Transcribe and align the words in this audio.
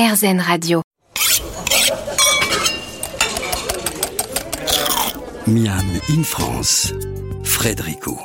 RZN 0.00 0.40
Radio. 0.40 0.80
Miam 5.46 5.84
in 6.08 6.22
France, 6.22 6.94
Frédérico. 7.44 8.18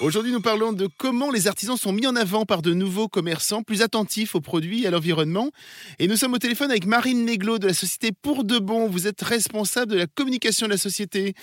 Aujourd'hui, 0.00 0.30
nous 0.30 0.40
parlons 0.40 0.72
de 0.72 0.88
comment 0.96 1.32
les 1.32 1.48
artisans 1.48 1.76
sont 1.76 1.90
mis 1.90 2.06
en 2.06 2.14
avant 2.14 2.44
par 2.44 2.62
de 2.62 2.72
nouveaux 2.72 3.08
commerçants 3.08 3.64
plus 3.64 3.82
attentifs 3.82 4.36
aux 4.36 4.40
produits 4.40 4.84
et 4.84 4.86
à 4.86 4.92
l'environnement. 4.92 5.50
Et 5.98 6.06
nous 6.06 6.16
sommes 6.16 6.34
au 6.34 6.38
téléphone 6.38 6.70
avec 6.70 6.86
Marine 6.86 7.24
Neglo 7.24 7.58
de 7.58 7.66
la 7.66 7.74
société 7.74 8.12
Pour 8.12 8.44
de 8.44 8.60
Bon. 8.60 8.88
Vous 8.88 9.08
êtes 9.08 9.22
responsable 9.22 9.90
de 9.90 9.98
la 9.98 10.06
communication 10.06 10.66
de 10.66 10.72
la 10.72 10.78
société. 10.78 11.34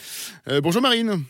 Euh, 0.48 0.62
bonjour 0.62 0.82
Marine. 0.82 1.26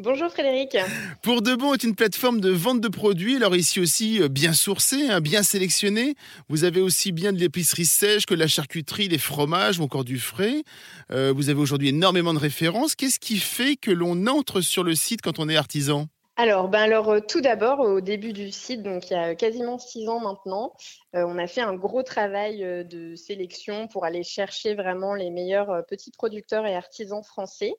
Bonjour 0.00 0.30
Frédéric. 0.30 0.76
Pour 1.22 1.42
de 1.42 1.56
bon 1.56 1.74
est 1.74 1.82
une 1.82 1.96
plateforme 1.96 2.40
de 2.40 2.50
vente 2.50 2.80
de 2.80 2.86
produits. 2.86 3.34
Alors 3.34 3.56
ici 3.56 3.80
aussi 3.80 4.22
euh, 4.22 4.28
bien 4.28 4.52
sourcé, 4.52 5.08
hein, 5.08 5.20
bien 5.20 5.42
sélectionné. 5.42 6.14
Vous 6.48 6.62
avez 6.62 6.80
aussi 6.80 7.10
bien 7.10 7.32
de 7.32 7.38
l'épicerie 7.38 7.84
sèche 7.84 8.24
que 8.24 8.34
de 8.34 8.38
la 8.38 8.46
charcuterie, 8.46 9.08
des 9.08 9.18
fromages 9.18 9.80
ou 9.80 9.82
encore 9.82 10.04
du 10.04 10.20
frais. 10.20 10.62
Euh, 11.10 11.32
vous 11.34 11.50
avez 11.50 11.58
aujourd'hui 11.58 11.88
énormément 11.88 12.32
de 12.32 12.38
références. 12.38 12.94
Qu'est-ce 12.94 13.18
qui 13.18 13.38
fait 13.38 13.74
que 13.74 13.90
l'on 13.90 14.28
entre 14.28 14.60
sur 14.60 14.84
le 14.84 14.94
site 14.94 15.20
quand 15.20 15.40
on 15.40 15.48
est 15.48 15.56
artisan? 15.56 16.06
Alors, 16.36 16.68
ben 16.68 16.82
alors 16.82 17.08
euh, 17.08 17.18
tout 17.18 17.40
d'abord, 17.40 17.80
au 17.80 18.00
début 18.00 18.32
du 18.32 18.52
site, 18.52 18.84
donc 18.84 19.10
il 19.10 19.14
y 19.14 19.16
a 19.16 19.34
quasiment 19.34 19.80
six 19.80 20.08
ans 20.08 20.20
maintenant, 20.20 20.74
on 21.12 21.36
a 21.38 21.48
fait 21.48 21.62
un 21.62 21.74
gros 21.74 22.04
travail 22.04 22.86
de 22.88 23.16
sélection 23.16 23.88
pour 23.88 24.04
aller 24.04 24.22
chercher 24.22 24.76
vraiment 24.76 25.14
les 25.14 25.30
meilleurs 25.30 25.84
petits 25.88 26.12
producteurs 26.12 26.66
et 26.66 26.76
artisans 26.76 27.24
français. 27.24 27.74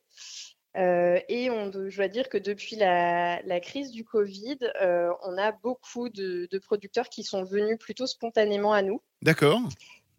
Euh, 0.79 1.19
et 1.27 1.49
on, 1.49 1.71
je 1.71 1.95
dois 1.95 2.07
dire 2.07 2.29
que 2.29 2.37
depuis 2.37 2.75
la, 2.75 3.59
crise 3.61 3.91
du 3.91 4.05
Covid, 4.05 4.59
euh, 4.81 5.11
on 5.23 5.37
a 5.37 5.51
beaucoup 5.51 6.09
de, 6.09 6.47
producteurs 6.59 7.09
qui 7.09 7.23
sont 7.23 7.43
venus 7.43 7.77
plutôt 7.77 8.07
spontanément 8.07 8.73
à 8.73 8.81
nous. 8.81 9.01
D'accord. 9.21 9.59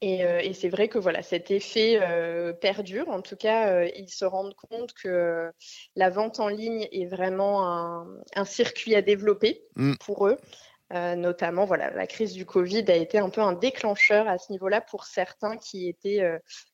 Et, 0.03 0.25
euh, 0.25 0.39
et 0.39 0.55
c'est 0.55 0.71
vrai 0.71 0.89
que 0.89 0.99
voilà, 0.99 1.23
cet 1.23 1.51
effet 1.51 2.01
perdure. 2.61 3.09
En 3.09 3.23
tout 3.23 3.37
cas, 3.37 3.85
ils 3.85 4.09
se 4.09 4.25
rendent 4.25 4.55
compte 4.55 4.93
que 4.93 5.51
la 5.97 6.11
vente 6.11 6.41
en 6.41 6.49
ligne 6.49 6.89
est 6.93 7.07
vraiment 7.07 7.67
un, 7.67 8.07
un 8.35 8.45
circuit 8.45 8.95
à 8.95 9.03
développer 9.03 9.63
mm. 9.77 9.95
pour 9.97 10.27
eux. 10.27 10.39
notamment, 10.93 11.65
voilà, 11.65 11.91
la 11.91 12.07
crise 12.07 12.33
du 12.33 12.45
Covid 12.45 12.85
a 12.89 12.97
été 12.97 13.19
un 13.19 13.31
peu 13.31 13.41
un 13.41 13.53
déclencheur 13.53 14.29
à 14.29 14.39
ce 14.39 14.53
niveau-là 14.53 14.81
pour 14.81 15.05
certains 15.05 15.57
qui 15.57 15.89
étaient 15.89 16.23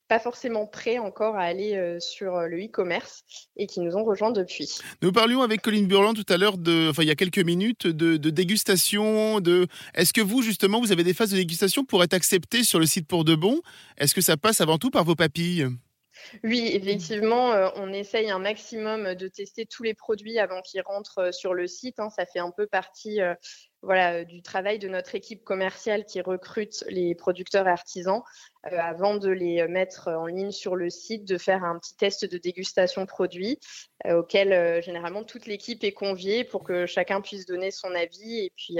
pas 0.08 0.18
forcément 0.18 0.66
prêts 0.66 0.98
encore 0.98 1.36
à 1.36 1.42
aller 1.42 1.76
euh, 1.76 1.98
sur 2.00 2.36
euh, 2.36 2.46
le 2.46 2.64
e-commerce 2.64 3.24
et 3.56 3.66
qui 3.66 3.80
nous 3.80 3.96
ont 3.96 4.04
rejoints 4.04 4.30
depuis. 4.30 4.78
Nous 5.02 5.12
parlions 5.12 5.42
avec 5.42 5.62
Colline 5.62 5.86
Burland 5.86 6.14
tout 6.14 6.32
à 6.32 6.36
l'heure, 6.36 6.56
enfin 6.88 7.02
il 7.02 7.08
y 7.08 7.10
a 7.10 7.16
quelques 7.16 7.38
minutes, 7.38 7.86
de, 7.86 8.16
dégustation. 8.16 9.40
De... 9.40 9.66
Est-ce 9.94 10.12
que 10.12 10.20
vous, 10.20 10.42
justement, 10.42 10.80
vous 10.80 10.92
avez 10.92 11.04
des 11.04 11.14
phases 11.14 11.30
de 11.30 11.36
dégustation 11.36 11.84
pour 11.84 12.02
être 12.04 12.14
accepté 12.14 12.64
sur 12.64 12.78
le 12.78 12.86
site 12.86 13.06
pour 13.06 13.24
de 13.24 13.34
bon 13.34 13.60
Est-ce 13.98 14.14
que 14.14 14.20
ça 14.20 14.36
passe 14.36 14.60
avant 14.60 14.78
tout 14.78 14.90
par 14.90 15.04
vos 15.04 15.16
papilles? 15.16 15.66
Oui, 16.44 16.70
effectivement, 16.72 17.52
euh, 17.52 17.68
on 17.76 17.92
essaye 17.92 18.30
un 18.30 18.38
maximum 18.38 19.14
de 19.14 19.28
tester 19.28 19.66
tous 19.66 19.82
les 19.82 19.94
produits 19.94 20.38
avant 20.38 20.62
qu'ils 20.62 20.82
rentrent 20.82 21.32
sur 21.32 21.52
le 21.52 21.66
site. 21.66 22.00
Hein. 22.00 22.08
Ça 22.10 22.24
fait 22.26 22.38
un 22.38 22.50
peu 22.50 22.66
partie 22.66 23.20
voilà, 23.86 24.24
du 24.24 24.42
travail 24.42 24.80
de 24.80 24.88
notre 24.88 25.14
équipe 25.14 25.44
commerciale 25.44 26.04
qui 26.04 26.20
recrute 26.20 26.84
les 26.88 27.14
producteurs 27.14 27.68
artisans 27.68 28.22
euh, 28.66 28.76
avant 28.78 29.16
de 29.16 29.30
les 29.30 29.66
mettre 29.68 30.08
en 30.08 30.26
ligne 30.26 30.50
sur 30.50 30.74
le 30.74 30.90
site, 30.90 31.24
de 31.24 31.38
faire 31.38 31.62
un 31.62 31.78
petit 31.78 31.96
test 31.96 32.24
de 32.24 32.36
dégustation 32.36 33.06
produit 33.06 33.60
euh, 34.04 34.18
auquel 34.18 34.52
euh, 34.52 34.82
généralement 34.82 35.22
toute 35.22 35.46
l'équipe 35.46 35.84
est 35.84 35.92
conviée 35.92 36.42
pour 36.42 36.64
que 36.64 36.84
chacun 36.84 37.20
puisse 37.20 37.46
donner 37.46 37.70
son 37.70 37.94
avis 37.94 38.40
et 38.40 38.52
puis 38.56 38.78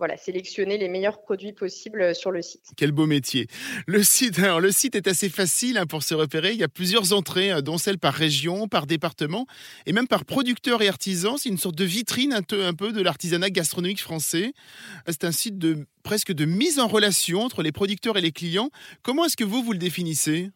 voilà, 0.00 0.16
sélectionner 0.16 0.78
les 0.78 0.88
meilleurs 0.88 1.20
produits 1.20 1.52
possibles 1.52 2.14
sur 2.14 2.30
le 2.30 2.40
site. 2.40 2.70
Quel 2.74 2.90
beau 2.90 3.04
métier. 3.04 3.48
Le 3.86 4.02
site, 4.02 4.38
le 4.60 4.72
site 4.72 4.96
est 4.96 5.06
assez 5.06 5.28
facile 5.28 5.76
hein, 5.76 5.84
pour 5.84 6.02
se 6.02 6.14
repérer. 6.14 6.52
Il 6.52 6.58
y 6.58 6.64
a 6.64 6.68
plusieurs 6.68 7.12
entrées, 7.12 7.52
euh, 7.52 7.60
dont 7.60 7.76
celle 7.76 7.98
par 7.98 8.14
région, 8.14 8.66
par 8.66 8.86
département 8.86 9.46
et 9.84 9.92
même 9.92 10.08
par 10.08 10.24
producteurs 10.24 10.80
et 10.80 10.88
artisans. 10.88 11.36
C'est 11.36 11.50
une 11.50 11.58
sorte 11.58 11.76
de 11.76 11.84
vitrine 11.84 12.32
un 12.32 12.40
peu, 12.40 12.64
un 12.64 12.72
peu 12.72 12.92
de 12.92 13.02
l'artisanat 13.02 13.50
gastronomique 13.50 14.00
français. 14.00 14.54
C'est 15.06 15.24
un 15.24 15.32
site 15.32 15.58
de 15.58 15.84
presque 16.02 16.32
de 16.32 16.46
mise 16.46 16.78
en 16.78 16.88
relation 16.88 17.42
entre 17.42 17.62
les 17.62 17.70
producteurs 17.70 18.16
et 18.16 18.22
les 18.22 18.32
clients. 18.32 18.70
Comment 19.02 19.26
est-ce 19.26 19.36
que 19.36 19.44
vous, 19.44 19.62
vous 19.62 19.72
le 19.72 19.78
définissez? 19.78 20.48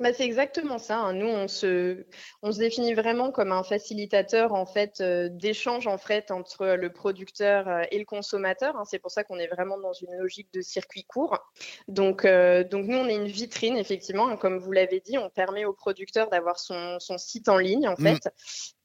Bah, 0.00 0.12
c'est 0.12 0.24
exactement 0.24 0.78
ça. 0.78 0.98
Hein. 0.98 1.12
Nous, 1.12 1.28
on 1.28 1.46
se, 1.46 2.04
on 2.42 2.50
se 2.50 2.58
définit 2.58 2.94
vraiment 2.94 3.30
comme 3.30 3.52
un 3.52 3.62
facilitateur 3.62 4.52
en 4.52 4.66
fait 4.66 5.00
euh, 5.00 5.28
d'échange 5.30 5.86
en 5.86 5.98
fait 5.98 6.32
entre 6.32 6.66
le 6.66 6.92
producteur 6.92 7.68
euh, 7.68 7.82
et 7.92 8.00
le 8.00 8.04
consommateur. 8.04 8.76
Hein. 8.76 8.82
C'est 8.86 8.98
pour 8.98 9.12
ça 9.12 9.22
qu'on 9.22 9.38
est 9.38 9.46
vraiment 9.46 9.78
dans 9.78 9.92
une 9.92 10.12
logique 10.18 10.52
de 10.52 10.62
circuit 10.62 11.04
court. 11.04 11.38
Donc, 11.86 12.24
euh, 12.24 12.64
donc 12.64 12.86
nous, 12.86 12.96
on 12.96 13.06
est 13.06 13.14
une 13.14 13.28
vitrine 13.28 13.76
effectivement. 13.76 14.28
Hein. 14.28 14.36
Comme 14.36 14.58
vous 14.58 14.72
l'avez 14.72 14.98
dit, 14.98 15.16
on 15.16 15.30
permet 15.30 15.64
au 15.64 15.72
producteur 15.72 16.28
d'avoir 16.28 16.58
son, 16.58 16.98
son, 16.98 17.16
site 17.16 17.48
en 17.48 17.58
ligne 17.58 17.86
en 17.86 17.94
mmh. 17.96 18.02
fait 18.02 18.28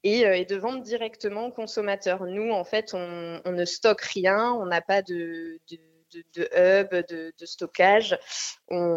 et, 0.04 0.20
et, 0.20 0.44
de 0.44 0.56
vendre 0.56 0.82
directement 0.82 1.46
au 1.46 1.50
consommateur. 1.50 2.24
Nous, 2.24 2.52
en 2.52 2.64
fait, 2.64 2.94
on, 2.94 3.40
on 3.44 3.52
ne 3.52 3.64
stocke 3.64 4.02
rien. 4.02 4.52
On 4.52 4.66
n'a 4.66 4.80
pas 4.80 5.02
de, 5.02 5.58
de 5.70 5.78
de, 6.12 6.48
hub, 6.54 7.06
de, 7.08 7.46
stockage. 7.46 8.18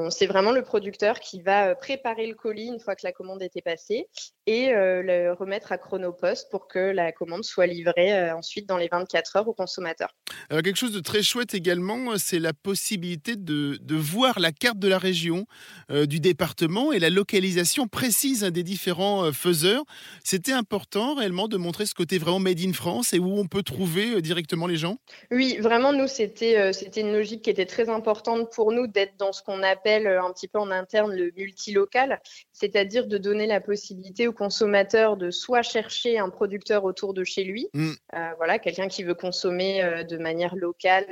C'est 0.09 0.27
vraiment 0.27 0.51
le 0.51 0.63
producteur 0.63 1.19
qui 1.19 1.41
va 1.41 1.69
euh, 1.69 1.75
préparer 1.75 2.27
le 2.27 2.35
colis 2.35 2.67
une 2.67 2.79
fois 2.79 2.95
que 2.95 3.01
la 3.03 3.11
commande 3.11 3.41
était 3.41 3.61
passée 3.61 4.07
et 4.45 4.69
euh, 4.69 5.01
le 5.01 5.33
remettre 5.33 5.71
à 5.71 5.77
Chronopost 5.77 6.49
pour 6.51 6.67
que 6.67 6.79
la 6.79 7.11
commande 7.11 7.43
soit 7.43 7.65
livrée 7.65 8.13
euh, 8.13 8.35
ensuite 8.35 8.67
dans 8.67 8.77
les 8.77 8.87
24 8.87 9.37
heures 9.37 9.47
au 9.47 9.53
consommateur. 9.53 10.15
Alors, 10.49 10.61
quelque 10.61 10.77
chose 10.77 10.91
de 10.91 10.99
très 10.99 11.23
chouette 11.23 11.53
également, 11.53 12.17
c'est 12.17 12.39
la 12.39 12.53
possibilité 12.53 13.35
de, 13.35 13.79
voir 13.95 14.39
la 14.39 14.51
carte 14.51 14.79
de 14.79 14.87
la 14.87 14.97
région, 14.97 15.45
du 15.89 16.19
département 16.19 16.91
et 16.91 16.99
la 16.99 17.09
localisation 17.09 17.87
précise 17.87 18.41
des 18.43 18.63
différents 18.63 19.31
faiseurs. 19.31 19.83
C'était 20.23 20.51
important 20.51 21.15
réellement 21.15 21.47
de 21.47 21.57
montrer 21.57 21.85
ce 21.85 21.93
côté 21.93 22.17
vraiment 22.17 22.39
made 22.39 22.59
in 22.59 22.73
France 22.73 23.13
et 23.13 23.19
où 23.19 23.37
on 23.37 23.45
peut 23.45 23.63
trouver 23.63 24.21
directement 24.21 24.67
les 24.67 24.75
gens? 24.75 24.97
Oui, 25.31 25.57
vraiment, 25.59 25.93
nous, 25.93 26.07
c'était 26.07 26.73
c'était 26.73 27.02
une 27.03 27.13
logique 27.13 27.43
qui 27.43 27.49
était 27.49 27.65
très 27.65 27.89
importante 27.89 28.51
pour 28.51 28.71
nous 28.71 28.87
d'être 28.87 29.15
dans 29.17 29.31
ce 29.31 29.43
qu'on 29.43 29.61
appelle 29.61 30.07
euh, 30.07 30.23
un 30.23 30.31
petit 30.31 30.47
peu 30.47 30.59
en 30.59 30.71
interne 30.71 31.13
le 31.13 31.31
multilocal, 31.35 32.21
c'est-à-dire 32.51 33.07
de 33.07 33.17
donner 33.17 33.45
la 33.45 33.61
possibilité 33.61 34.27
au 34.27 34.33
consommateur 34.33 35.17
de 35.17 35.29
soit 35.29 35.61
chercher 35.61 36.17
un 36.17 36.29
producteur 36.29 36.83
autour 36.83 37.13
de 37.13 37.23
chez 37.23 37.43
lui, 37.43 37.67
mm. 37.73 37.91
euh, 38.15 38.29
voilà, 38.37 38.59
quelqu'un 38.59 38.87
qui 38.87 39.03
veut 39.03 39.15
consommer 39.15 39.83
euh, 39.83 40.03
de 40.03 40.17
manière 40.17 40.55
locale, 40.55 41.07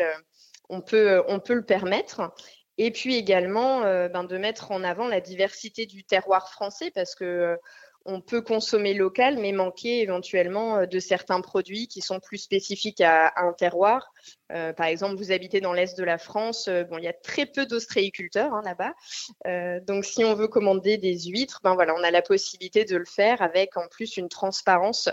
on 0.70 0.82
peut, 0.82 1.22
on 1.28 1.40
peut 1.40 1.54
le 1.54 1.66
permettre. 1.66 2.34
Et 2.78 2.92
puis 2.92 3.16
également 3.16 3.82
ben, 3.82 4.24
de 4.24 4.38
mettre 4.38 4.72
en 4.72 4.84
avant 4.84 5.08
la 5.08 5.20
diversité 5.20 5.86
du 5.86 6.04
terroir 6.04 6.50
français 6.50 6.90
parce 6.90 7.14
que 7.14 7.58
on 8.06 8.22
peut 8.22 8.42
consommer 8.42 8.94
local, 8.94 9.38
mais 9.40 9.52
manquer 9.52 10.02
éventuellement 10.02 10.78
euh, 10.78 10.86
de 10.86 11.00
certains 11.00 11.42
produits 11.42 11.88
qui 11.88 12.02
sont 12.02 12.20
plus 12.20 12.38
spécifiques 12.38 13.02
à, 13.02 13.32
un 13.38 13.54
terroir. 13.54 14.14
Euh, 14.52 14.74
par 14.74 14.88
exemple, 14.88 15.16
vous 15.16 15.32
habitez 15.32 15.62
dans 15.62 15.74
l'est 15.74 15.98
de 15.98 16.04
la 16.04 16.18
France, 16.18 16.68
euh, 16.68 16.84
bon, 16.84 16.98
il 16.98 17.04
y 17.04 17.08
a 17.08 17.14
très 17.14 17.46
peu 17.46 17.66
d'ostréiculteurs 17.66 18.54
hein, 18.54 18.62
là-bas. 18.66 18.94
donc, 19.86 20.06
si 20.06 20.24
on 20.24 20.34
veut 20.34 20.48
commander 20.48 20.98
des 20.98 21.18
huîtres, 21.20 21.60
ben 21.64 21.74
voilà, 21.76 21.94
on 21.96 22.04
a 22.04 22.12
la 22.12 22.22
possibilité 22.22 22.86
de 22.86 22.98
le 22.98 23.06
faire 23.06 23.42
avec 23.42 23.78
en 23.78 23.88
plus 23.90 24.18
une 24.18 24.30
transparence 24.30 25.10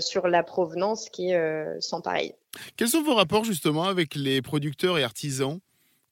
sur 0.00 0.28
la 0.28 0.42
provenance 0.42 1.08
qui 1.10 1.30
est 1.30 1.80
sans 1.80 2.00
pareil. 2.00 2.34
Quels 2.76 2.88
sont 2.88 3.02
vos 3.02 3.14
rapports 3.14 3.44
justement 3.44 3.84
avec 3.84 4.14
les 4.14 4.42
producteurs 4.42 4.98
et 4.98 5.04
artisans? 5.04 5.60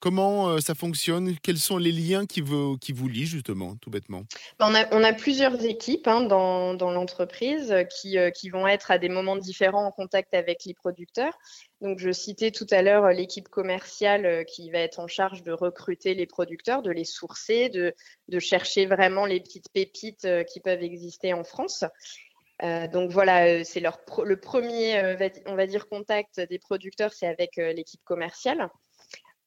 Comment 0.01 0.51
euh, 0.51 0.59
ça 0.61 0.77
fonctionne? 0.77 1.37
Quels 1.43 1.59
sont 1.59 1.77
les 1.77 1.91
liens 1.91 2.25
qui 2.25 2.41
vous, 2.41 2.79
qui 2.79 2.93
vous 2.93 3.09
lient, 3.09 3.27
justement, 3.27 3.75
tout 3.77 3.91
bêtement? 3.91 4.23
On 4.61 4.73
a, 4.73 4.87
on 4.95 5.03
a, 5.03 5.13
plusieurs 5.13 5.65
équipes 5.65 6.07
hein, 6.07 6.21
dans, 6.21 6.75
dans 6.75 6.93
l'entreprise 6.93 7.75
qui, 7.91 8.17
euh, 8.17 8.31
qui, 8.31 8.49
vont 8.49 8.69
être 8.69 8.93
à 8.93 8.99
des 8.99 9.09
moments 9.09 9.37
différents 9.37 9.87
en 9.87 9.91
contact 9.91 10.35
avec 10.35 10.65
les 10.65 10.75
producteurs. 10.75 11.37
Donc, 11.81 11.99
je 11.99 12.13
citais 12.13 12.53
tout 12.53 12.67
à 12.71 12.83
l'heure 12.83 13.09
l'équipe 13.09 13.49
commerciale 13.49 14.25
euh, 14.25 14.45
qui 14.45 14.71
va 14.71 14.79
être 14.79 15.01
en 15.01 15.09
charge 15.09 15.43
de 15.43 15.51
recruter 15.51 16.15
les 16.15 16.27
producteurs, 16.27 16.83
de 16.83 16.93
les 16.93 17.05
sourcer, 17.05 17.69
de, 17.69 17.93
de 18.29 18.39
chercher 18.39 18.87
vraiment 18.87 19.27
les 19.27 19.41
petites 19.41 19.73
pépites 19.73 20.29
qui 20.53 20.61
peuvent 20.61 20.83
exister 20.83 21.33
en 21.33 21.43
France. 21.43 21.85
donc 22.93 23.11
voilà, 23.11 23.65
c'est 23.65 23.81
le 23.81 24.37
premier, 24.37 25.17
on 25.47 25.57
va 25.57 25.67
dire, 25.67 25.89
contact 25.89 26.41
des 26.41 26.59
producteurs, 26.59 27.13
c'est 27.13 27.27
avec 27.27 27.57
l'équipe 27.57 28.03
commerciale. 28.05 28.69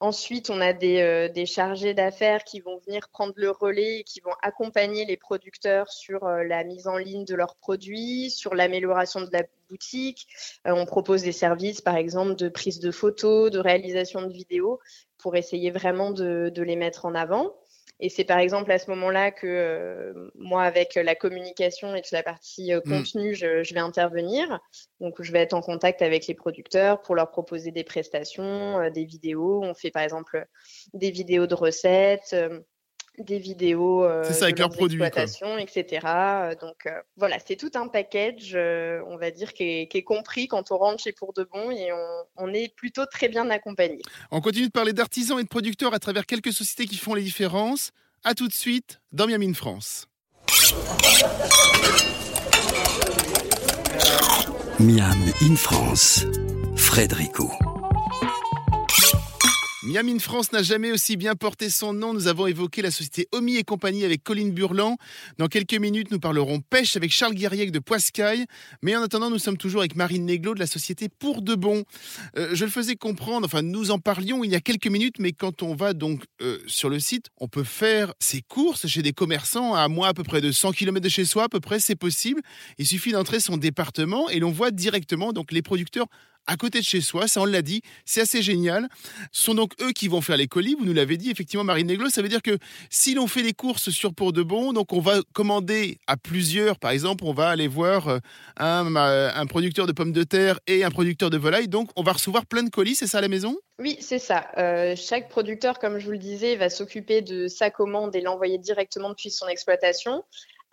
Ensuite, 0.02 0.50
on 0.50 0.62
a 0.62 0.74
euh, 0.74 1.30
des, 1.30 1.46
chargés 1.46 1.94
d'affaires 1.94 2.44
qui 2.44 2.60
vont 2.60 2.80
venir 2.88 3.08
prendre 3.10 3.34
le 3.36 3.52
relais 3.52 4.00
et 4.00 4.04
qui 4.04 4.20
vont 4.20 4.34
accompagner 4.42 5.06
les 5.06 5.16
producteurs 5.16 5.92
sur 5.92 6.24
euh, 6.24 6.44
la 6.44 6.64
mise 6.64 6.88
en 6.88 6.98
ligne 6.98 7.24
de 7.24 7.36
leurs 7.36 7.56
produits, 7.56 8.32
sur 8.32 8.56
l'amélioration 8.56 9.22
de 9.22 9.30
la 9.32 9.44
boutique. 9.70 10.26
Euh, 10.66 10.72
on 10.72 10.88
propose 10.88 11.22
des 11.22 11.32
services, 11.32 11.82
par 11.82 11.98
exemple, 11.98 12.34
de 12.34 12.50
prise 12.50 12.80
de 12.80 12.90
photos, 12.90 13.52
de 13.52 13.60
réalisation 13.60 14.24
de 14.24 14.34
vidéos 14.34 14.80
pour 15.20 15.36
essayer 15.36 15.70
vraiment 15.70 16.10
de, 16.10 16.52
les 16.56 16.76
mettre 16.76 17.06
en 17.06 17.14
avant. 17.14 17.54
Et 18.02 18.10
c'est 18.10 18.24
par 18.24 18.40
exemple 18.40 18.72
à 18.72 18.80
ce 18.80 18.90
moment-là 18.90 19.32
que 19.32 20.32
moi, 20.36 20.64
avec 20.64 20.96
la 20.96 21.16
communication 21.16 21.96
et 21.96 22.02
toute 22.02 22.12
la 22.12 22.24
partie 22.24 22.74
mmh. 22.74 22.82
contenu, 22.82 23.36
je, 23.36 23.64
je, 23.64 23.74
vais 23.74 23.80
intervenir. 23.80 24.60
Donc, 25.00 25.22
je 25.22 25.32
vais 25.32 25.40
être 25.40 25.54
en 25.54 25.62
contact 25.62 26.02
avec 26.02 26.28
les 26.28 26.34
producteurs 26.34 27.02
pour 27.02 27.16
leur 27.16 27.30
proposer 27.30 27.72
des 27.72 27.84
prestations, 27.84 28.90
des 28.90 29.06
vidéos. 29.06 29.62
On 29.64 29.76
fait 29.76 29.92
par 29.92 30.02
exemple 30.02 30.46
des 30.94 31.12
vidéos 31.12 31.48
de 31.48 31.56
recettes 31.56 32.36
des 33.24 33.40
vidéos 33.40 34.04
euh, 34.04 34.24
ça, 34.32 34.46
avec 34.46 34.60
leurs 34.60 34.70
produits, 34.70 35.02
etc. 35.04 36.00
Euh, 36.06 36.56
donc 36.56 36.86
euh, 36.86 36.92
voilà, 37.18 37.38
c'est 37.46 37.56
tout 37.56 37.72
un 37.76 37.88
package, 37.88 38.56
on 38.56 39.18
va 39.18 39.32
dire, 39.32 39.54
qui 39.54 39.64
est, 39.64 40.04
compris 40.04 40.48
quand 40.48 40.72
on 40.72 40.78
rentre 40.78 41.04
chez 41.04 41.12
Pour 41.12 41.34
de 41.34 41.44
Bon 41.44 41.72
et 41.72 41.90
on, 42.38 42.54
est 42.54 42.74
plutôt 42.76 43.06
très 43.06 43.30
bien 43.30 43.50
accompagné. 43.50 44.02
On 44.32 44.42
continue 44.42 44.68
de 44.68 44.72
parler 44.72 44.94
d'artisans 44.94 45.40
et 45.40 45.44
de 45.44 45.48
producteurs 45.48 45.94
à 45.94 46.00
travers 46.00 46.26
quelques 46.26 46.52
sociétés 46.52 46.86
qui 46.86 46.98
font 46.98 47.14
les 47.14 47.24
différences. 47.24 47.92
À 48.24 48.36
tout 48.36 48.48
de 48.48 48.54
suite 48.54 49.02
dans 49.12 49.26
Miami 49.26 49.54
France. 49.54 50.08
Miam 54.80 55.32
in 55.42 55.56
France, 55.56 56.26
Frédérico. 56.76 57.71
Miami 59.84 60.20
France 60.20 60.52
n'a 60.52 60.62
jamais 60.62 60.92
aussi 60.92 61.18
bien 61.18 61.34
porté 61.34 61.72
son 61.72 61.92
nom. 61.92 62.14
Nous 62.14 62.28
avons 62.28 62.46
évoqué 62.46 62.84
la 62.84 62.92
société 62.92 63.28
Omi 63.32 63.58
et 63.58 63.64
compagnie 63.64 64.06
avec 64.06 64.24
Colline 64.24 64.52
Burland. 64.52 64.96
Dans 65.40 65.48
quelques 65.48 65.74
minutes, 65.74 66.12
nous 66.12 66.20
parlerons 66.20 66.60
pêche 66.62 66.96
avec 66.96 67.12
Charles 67.12 67.34
Guirriec 67.34 67.72
de 67.72 67.80
Poiscaille. 67.80 68.46
Mais 68.84 68.96
en 68.96 69.02
attendant, 69.02 69.32
nous 69.32 69.40
sommes 69.40 69.58
toujours 69.58 69.82
avec 69.82 69.96
Marine 69.96 70.28
Neglo 70.28 70.54
de 70.54 70.60
la 70.60 70.68
société 70.68 71.10
Pour 71.10 71.42
de 71.42 71.56
Bon. 71.56 71.84
Euh, 72.38 72.50
je 72.54 72.64
le 72.64 72.70
faisais 72.70 72.96
comprendre, 72.96 73.44
enfin, 73.48 73.64
nous 73.64 73.90
en 73.90 73.98
parlions 73.98 74.44
il 74.44 74.52
y 74.52 74.56
a 74.56 74.60
quelques 74.60 74.86
minutes, 74.86 75.16
mais 75.18 75.32
quand 75.32 75.64
on 75.64 75.74
va 75.74 75.94
donc 75.94 76.26
euh, 76.44 76.60
sur 76.68 76.90
le 76.90 77.00
site, 77.00 77.32
on 77.38 77.48
peut 77.48 77.64
faire 77.64 78.14
ses 78.20 78.44
courses 78.44 78.86
chez 78.86 79.02
des 79.02 79.14
commerçants 79.14 79.74
à 79.74 79.88
moins 79.88 80.10
à 80.10 80.14
peu 80.14 80.24
près 80.24 80.42
de 80.42 80.52
100 80.52 80.74
km 80.74 81.04
de 81.04 81.10
chez 81.10 81.26
soi, 81.26 81.46
à 81.46 81.50
peu 81.50 81.60
près, 81.60 81.80
c'est 81.80 81.96
possible. 81.96 82.42
Il 82.78 82.86
suffit 82.86 83.14
d'entrer 83.14 83.40
son 83.40 83.58
département 83.58 84.30
et 84.30 84.38
l'on 84.38 84.52
voit 84.52 84.70
directement 84.70 85.34
donc 85.34 85.52
les 85.52 85.64
producteurs 85.64 86.06
à 86.48 86.58
côté 86.58 86.80
de 86.80 86.86
chez 86.86 87.02
soi, 87.02 87.28
ça 87.28 87.42
on 87.42 87.46
l'a 87.46 87.62
dit, 87.62 87.82
c'est 88.06 88.22
assez 88.22 88.42
génial. 88.42 88.88
Ce 89.32 89.44
sont 89.44 89.54
donc 89.54 89.74
eux 89.82 89.92
qui 89.92 90.08
vont 90.08 90.22
faire 90.22 90.38
les 90.38 90.48
colis, 90.48 90.76
vous 90.78 90.86
nous 90.86 90.94
l'avez 90.94 91.18
dit, 91.18 91.30
effectivement 91.30 91.64
Marine 91.64 91.88
Neglo, 91.88 92.10
ça 92.10 92.22
veut 92.22 92.30
dire 92.30 92.42
que 92.42 92.58
si 92.90 93.14
l'on 93.14 93.28
fait 93.28 93.42
les 93.42 93.54
courses 93.54 93.90
sur 93.90 94.14
Pour 94.14 94.34
de 94.34 94.44
Bon, 94.44 94.74
donc 94.74 94.94
on 94.94 95.00
va 95.00 95.22
commander 95.34 96.00
à 96.08 96.18
plusieurs, 96.18 96.80
par 96.80 96.92
exemple, 96.92 97.24
on 97.26 97.34
va 97.34 97.50
aller 97.50 97.68
voir 97.68 98.08
euh, 98.08 98.20
un, 98.58 99.46
producteur 99.46 99.88
de 99.88 99.92
pommes 99.92 100.12
de 100.12 100.24
terre 100.24 100.60
et 100.68 100.84
un 100.84 100.92
producteur 100.92 101.30
de 101.30 101.38
volaille, 101.38 101.68
donc 101.68 101.90
on 101.96 102.04
va 102.04 102.14
recevoir 102.14 102.46
plein 102.46 102.64
de 102.64 102.70
colis, 102.70 102.96
c'est 102.96 103.08
ça 103.08 103.20
à 103.20 103.22
la 103.22 103.28
maison? 103.28 103.58
Oui, 103.80 103.98
c'est 104.00 104.20
ça. 104.20 104.48
Euh, 104.58 104.96
chaque 104.96 105.30
producteur, 105.30 105.80
comme 105.80 105.98
je 105.98 106.06
vous 106.06 106.12
le 106.12 106.18
disais, 106.18 106.56
va 106.56 106.70
s'occuper 106.70 107.22
de 107.22 107.48
sa 107.48 107.72
commande 107.72 108.16
et 108.16 108.22
l'envoyer 108.22 108.58
directement 108.58 109.10
depuis 109.10 109.32
son 109.32 109.48
exploitation. 109.48 110.24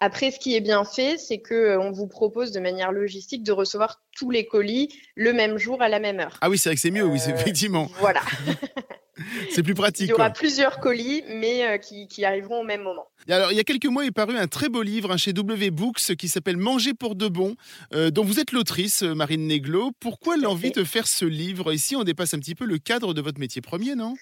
Après, 0.00 0.30
ce 0.30 0.38
qui 0.38 0.54
est 0.54 0.60
bien 0.60 0.84
fait, 0.84 1.18
c'est 1.18 1.38
que 1.38 1.54
euh, 1.54 1.80
on 1.80 1.90
vous 1.90 2.06
propose 2.06 2.52
de 2.52 2.60
manière 2.60 2.92
logistique 2.92 3.42
de 3.42 3.50
recevoir 3.50 4.00
tous 4.16 4.30
les 4.30 4.46
colis 4.46 4.88
le 5.16 5.32
même 5.32 5.58
jour 5.58 5.82
à 5.82 5.88
la 5.88 5.98
même 5.98 6.20
heure. 6.20 6.38
Ah 6.40 6.48
oui, 6.48 6.56
c'est 6.56 6.68
vrai 6.68 6.76
que 6.76 6.80
c'est 6.80 6.92
mieux, 6.92 7.04
oui, 7.04 7.18
euh, 7.26 7.34
effectivement. 7.34 7.90
Voilà. 7.98 8.20
c'est 9.50 9.64
plus 9.64 9.74
pratique. 9.74 10.06
Il 10.06 10.10
y 10.10 10.12
aura 10.12 10.30
plusieurs 10.30 10.78
colis, 10.78 11.24
mais 11.28 11.66
euh, 11.66 11.78
qui, 11.78 12.24
arriveront 12.24 12.60
au 12.60 12.64
même 12.64 12.82
moment. 12.82 13.08
alors, 13.28 13.50
il 13.50 13.56
y 13.56 13.60
a 13.60 13.64
quelques 13.64 13.86
mois 13.86 14.06
est 14.06 14.12
paru 14.12 14.36
un 14.36 14.46
très 14.46 14.68
beau 14.68 14.82
livre 14.82 15.10
hein, 15.10 15.16
chez 15.16 15.32
W 15.32 15.72
Books 15.72 16.14
qui 16.16 16.28
s'appelle 16.28 16.58
Manger 16.58 16.94
pour 16.94 17.16
de 17.16 17.26
bon, 17.26 17.56
dont 17.90 18.24
vous 18.24 18.38
êtes 18.38 18.52
l'autrice, 18.52 19.02
Marine 19.02 19.48
Neglo. 19.48 19.90
Pourquoi 19.98 20.36
l'envie 20.36 20.70
de 20.70 20.84
faire 20.84 21.08
ce 21.08 21.24
livre? 21.24 21.72
Ici, 21.72 21.96
on 21.96 22.04
dépasse 22.04 22.34
un 22.34 22.38
petit 22.38 22.54
peu 22.54 22.66
le 22.66 22.78
cadre 22.78 23.14
de 23.14 23.20
votre 23.20 23.40
métier 23.40 23.60
premier, 23.60 23.96
non? 23.96 24.14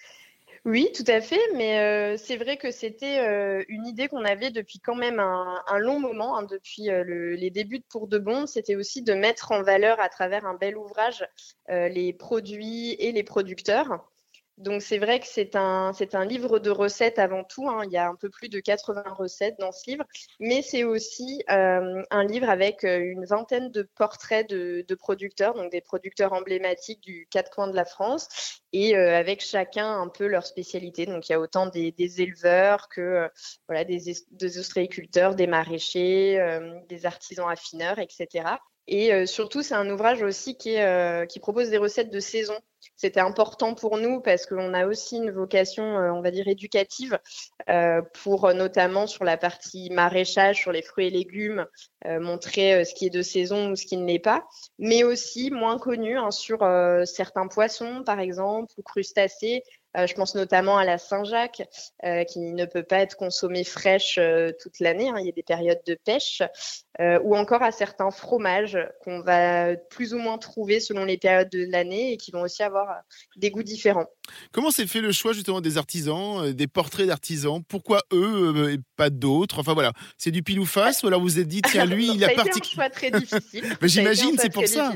Oui, 0.66 0.90
tout 0.92 1.04
à 1.06 1.20
fait, 1.20 1.40
mais 1.54 1.78
euh, 1.78 2.16
c'est 2.16 2.36
vrai 2.36 2.56
que 2.56 2.72
c'était 2.72 3.20
euh, 3.20 3.62
une 3.68 3.86
idée 3.86 4.08
qu'on 4.08 4.24
avait 4.24 4.50
depuis 4.50 4.80
quand 4.80 4.96
même 4.96 5.20
un, 5.20 5.78
long 5.78 6.00
moment, 6.00 6.36
hein, 6.36 6.42
depuis 6.42 6.90
euh, 6.90 7.04
les 7.36 7.50
débuts 7.50 7.78
de 7.78 7.84
Pour 7.88 8.08
de 8.08 8.18
Bon. 8.18 8.48
C'était 8.48 8.74
aussi 8.74 9.02
de 9.02 9.14
mettre 9.14 9.52
en 9.52 9.62
valeur 9.62 10.00
à 10.00 10.08
travers 10.08 10.44
un 10.44 10.54
bel 10.54 10.76
ouvrage 10.76 11.24
les 11.68 12.12
produits 12.12 12.94
et 12.98 13.12
les 13.12 13.22
producteurs. 13.22 14.10
Donc 14.58 14.80
c'est 14.80 14.96
vrai 14.96 15.20
que 15.20 15.26
c'est 15.26 15.54
un, 15.54 15.92
c'est 15.92 16.14
un 16.14 16.24
livre 16.24 16.58
de 16.58 16.70
recettes 16.70 17.18
avant 17.18 17.44
tout. 17.44 17.68
Hein. 17.68 17.82
Il 17.84 17.92
y 17.92 17.98
a 17.98 18.08
un 18.08 18.14
peu 18.14 18.30
plus 18.30 18.48
de 18.48 18.58
80 18.58 19.02
recettes 19.10 19.56
dans 19.58 19.70
ce 19.70 19.90
livre, 19.90 20.04
mais 20.40 20.62
c'est 20.62 20.84
aussi 20.84 21.42
euh, 21.50 22.02
un 22.10 22.24
livre 22.24 22.48
avec 22.48 22.82
euh, 22.84 22.98
une 22.98 23.26
vingtaine 23.26 23.70
de 23.70 23.82
portraits 23.82 24.48
de, 24.48 24.84
producteurs, 24.98 25.54
donc 25.54 25.70
des 25.70 25.82
producteurs 25.82 26.32
emblématiques 26.32 27.02
du 27.02 27.28
quatre 27.30 27.50
coins 27.50 27.68
de 27.68 27.76
la 27.76 27.84
France, 27.84 28.62
et 28.72 28.96
euh, 28.96 29.18
avec 29.18 29.42
chacun 29.42 30.00
un 30.00 30.08
peu 30.08 30.26
leur 30.26 30.46
spécialité. 30.46 31.04
Donc 31.04 31.28
il 31.28 31.32
y 31.32 31.34
a 31.34 31.40
autant 31.40 31.66
des, 31.66 31.92
éleveurs 32.22 32.88
que 32.88 33.28
voilà 33.68 33.84
des, 33.84 34.58
ostréiculteurs, 34.58 35.34
des 35.34 35.46
maraîchers, 35.46 36.60
des 36.88 37.04
artisans 37.04 37.50
affineurs, 37.50 37.98
etc. 37.98 38.56
Et 38.86 39.26
surtout, 39.26 39.62
c'est 39.62 39.74
un 39.74 39.90
ouvrage 39.90 40.22
aussi 40.22 40.56
qui 40.56 40.78
propose 41.40 41.68
des 41.68 41.78
recettes 41.78 42.10
de 42.10 42.20
saison. 42.20 42.56
C'était 42.94 43.20
important 43.20 43.74
pour 43.74 43.98
nous 43.98 44.20
parce 44.20 44.46
qu'on 44.46 44.74
a 44.74 44.86
aussi 44.86 45.16
une 45.16 45.30
vocation, 45.30 45.84
on 45.84 46.22
va 46.22 46.30
dire, 46.30 46.48
éducative 46.48 47.18
pour 48.22 48.52
notamment 48.54 49.06
sur 49.06 49.24
la 49.24 49.36
partie 49.36 49.90
maraîchage, 49.90 50.60
sur 50.60 50.72
les 50.72 50.82
fruits 50.82 51.06
et 51.06 51.10
légumes, 51.10 51.66
montrer 52.04 52.84
ce 52.84 52.94
qui 52.94 53.06
est 53.06 53.10
de 53.10 53.22
saison 53.22 53.70
ou 53.70 53.76
ce 53.76 53.86
qui 53.86 53.96
ne 53.96 54.06
l'est 54.06 54.18
pas, 54.18 54.44
mais 54.78 55.02
aussi 55.02 55.50
moins 55.50 55.78
connu 55.78 56.16
hein, 56.16 56.30
sur 56.30 56.58
certains 57.04 57.48
poissons, 57.48 58.02
par 58.04 58.20
exemple, 58.20 58.72
ou 58.78 58.82
crustacés, 58.82 59.62
euh, 59.96 60.06
je 60.06 60.14
pense 60.14 60.34
notamment 60.34 60.76
à 60.76 60.84
la 60.84 60.98
Saint-Jacques, 60.98 61.62
euh, 62.04 62.24
qui 62.24 62.40
ne 62.40 62.64
peut 62.66 62.82
pas 62.82 62.98
être 62.98 63.16
consommée 63.16 63.64
fraîche 63.64 64.18
euh, 64.18 64.50
toute 64.60 64.78
l'année. 64.80 65.08
Hein. 65.08 65.16
il 65.18 65.26
y 65.26 65.28
a 65.28 65.32
des 65.32 65.42
périodes 65.42 65.82
de 65.86 65.94
pêche. 65.94 66.42
ou 66.98 67.36
encore 67.36 67.62
à 67.62 67.72
certains 67.72 68.10
fromages 68.10 68.78
qu'on 69.02 69.20
va 69.20 69.76
plus 69.76 70.14
ou 70.14 70.18
moins 70.18 70.38
trouver 70.38 70.80
selon 70.80 71.04
les 71.04 71.18
périodes 71.18 71.50
de 71.50 71.66
l'année 71.70 72.12
et 72.12 72.16
qui 72.16 72.30
vont 72.30 72.42
aussi 72.42 72.62
avoir 72.62 72.75
des 73.36 73.50
goûts 73.50 73.62
différents. 73.62 74.06
Comment 74.52 74.70
s'est 74.70 74.86
fait 74.86 75.00
le 75.00 75.12
choix 75.12 75.32
justement 75.32 75.60
des 75.60 75.78
artisans, 75.78 76.52
des 76.52 76.66
portraits 76.66 77.06
d'artisans? 77.06 77.62
Pourquoi 77.68 78.02
eux 78.12 78.72
et 78.72 78.78
pas 78.96 79.10
d'autres? 79.10 79.58
Enfin 79.58 79.74
voilà, 79.74 79.92
c'est 80.18 80.30
du 80.30 80.42
pile 80.42 80.60
ou 80.60 80.66
face 80.66 81.02
ou 81.02 81.06
alors 81.08 81.20
vous 81.20 81.26
vous 81.26 81.40
êtes 81.40 81.48
dit 81.48 81.60
tiens 81.62 81.84
lui 81.84 82.08
il 82.08 82.24
a 82.24 82.28
parti. 82.30 82.50
C'est 82.54 82.60
un 82.60 82.70
choix 82.70 82.90
très 82.90 83.10
difficile. 83.10 83.76
J'imagine, 83.82 84.36
c'est 84.38 84.52
pour 84.52 84.66
ça. 84.66 84.92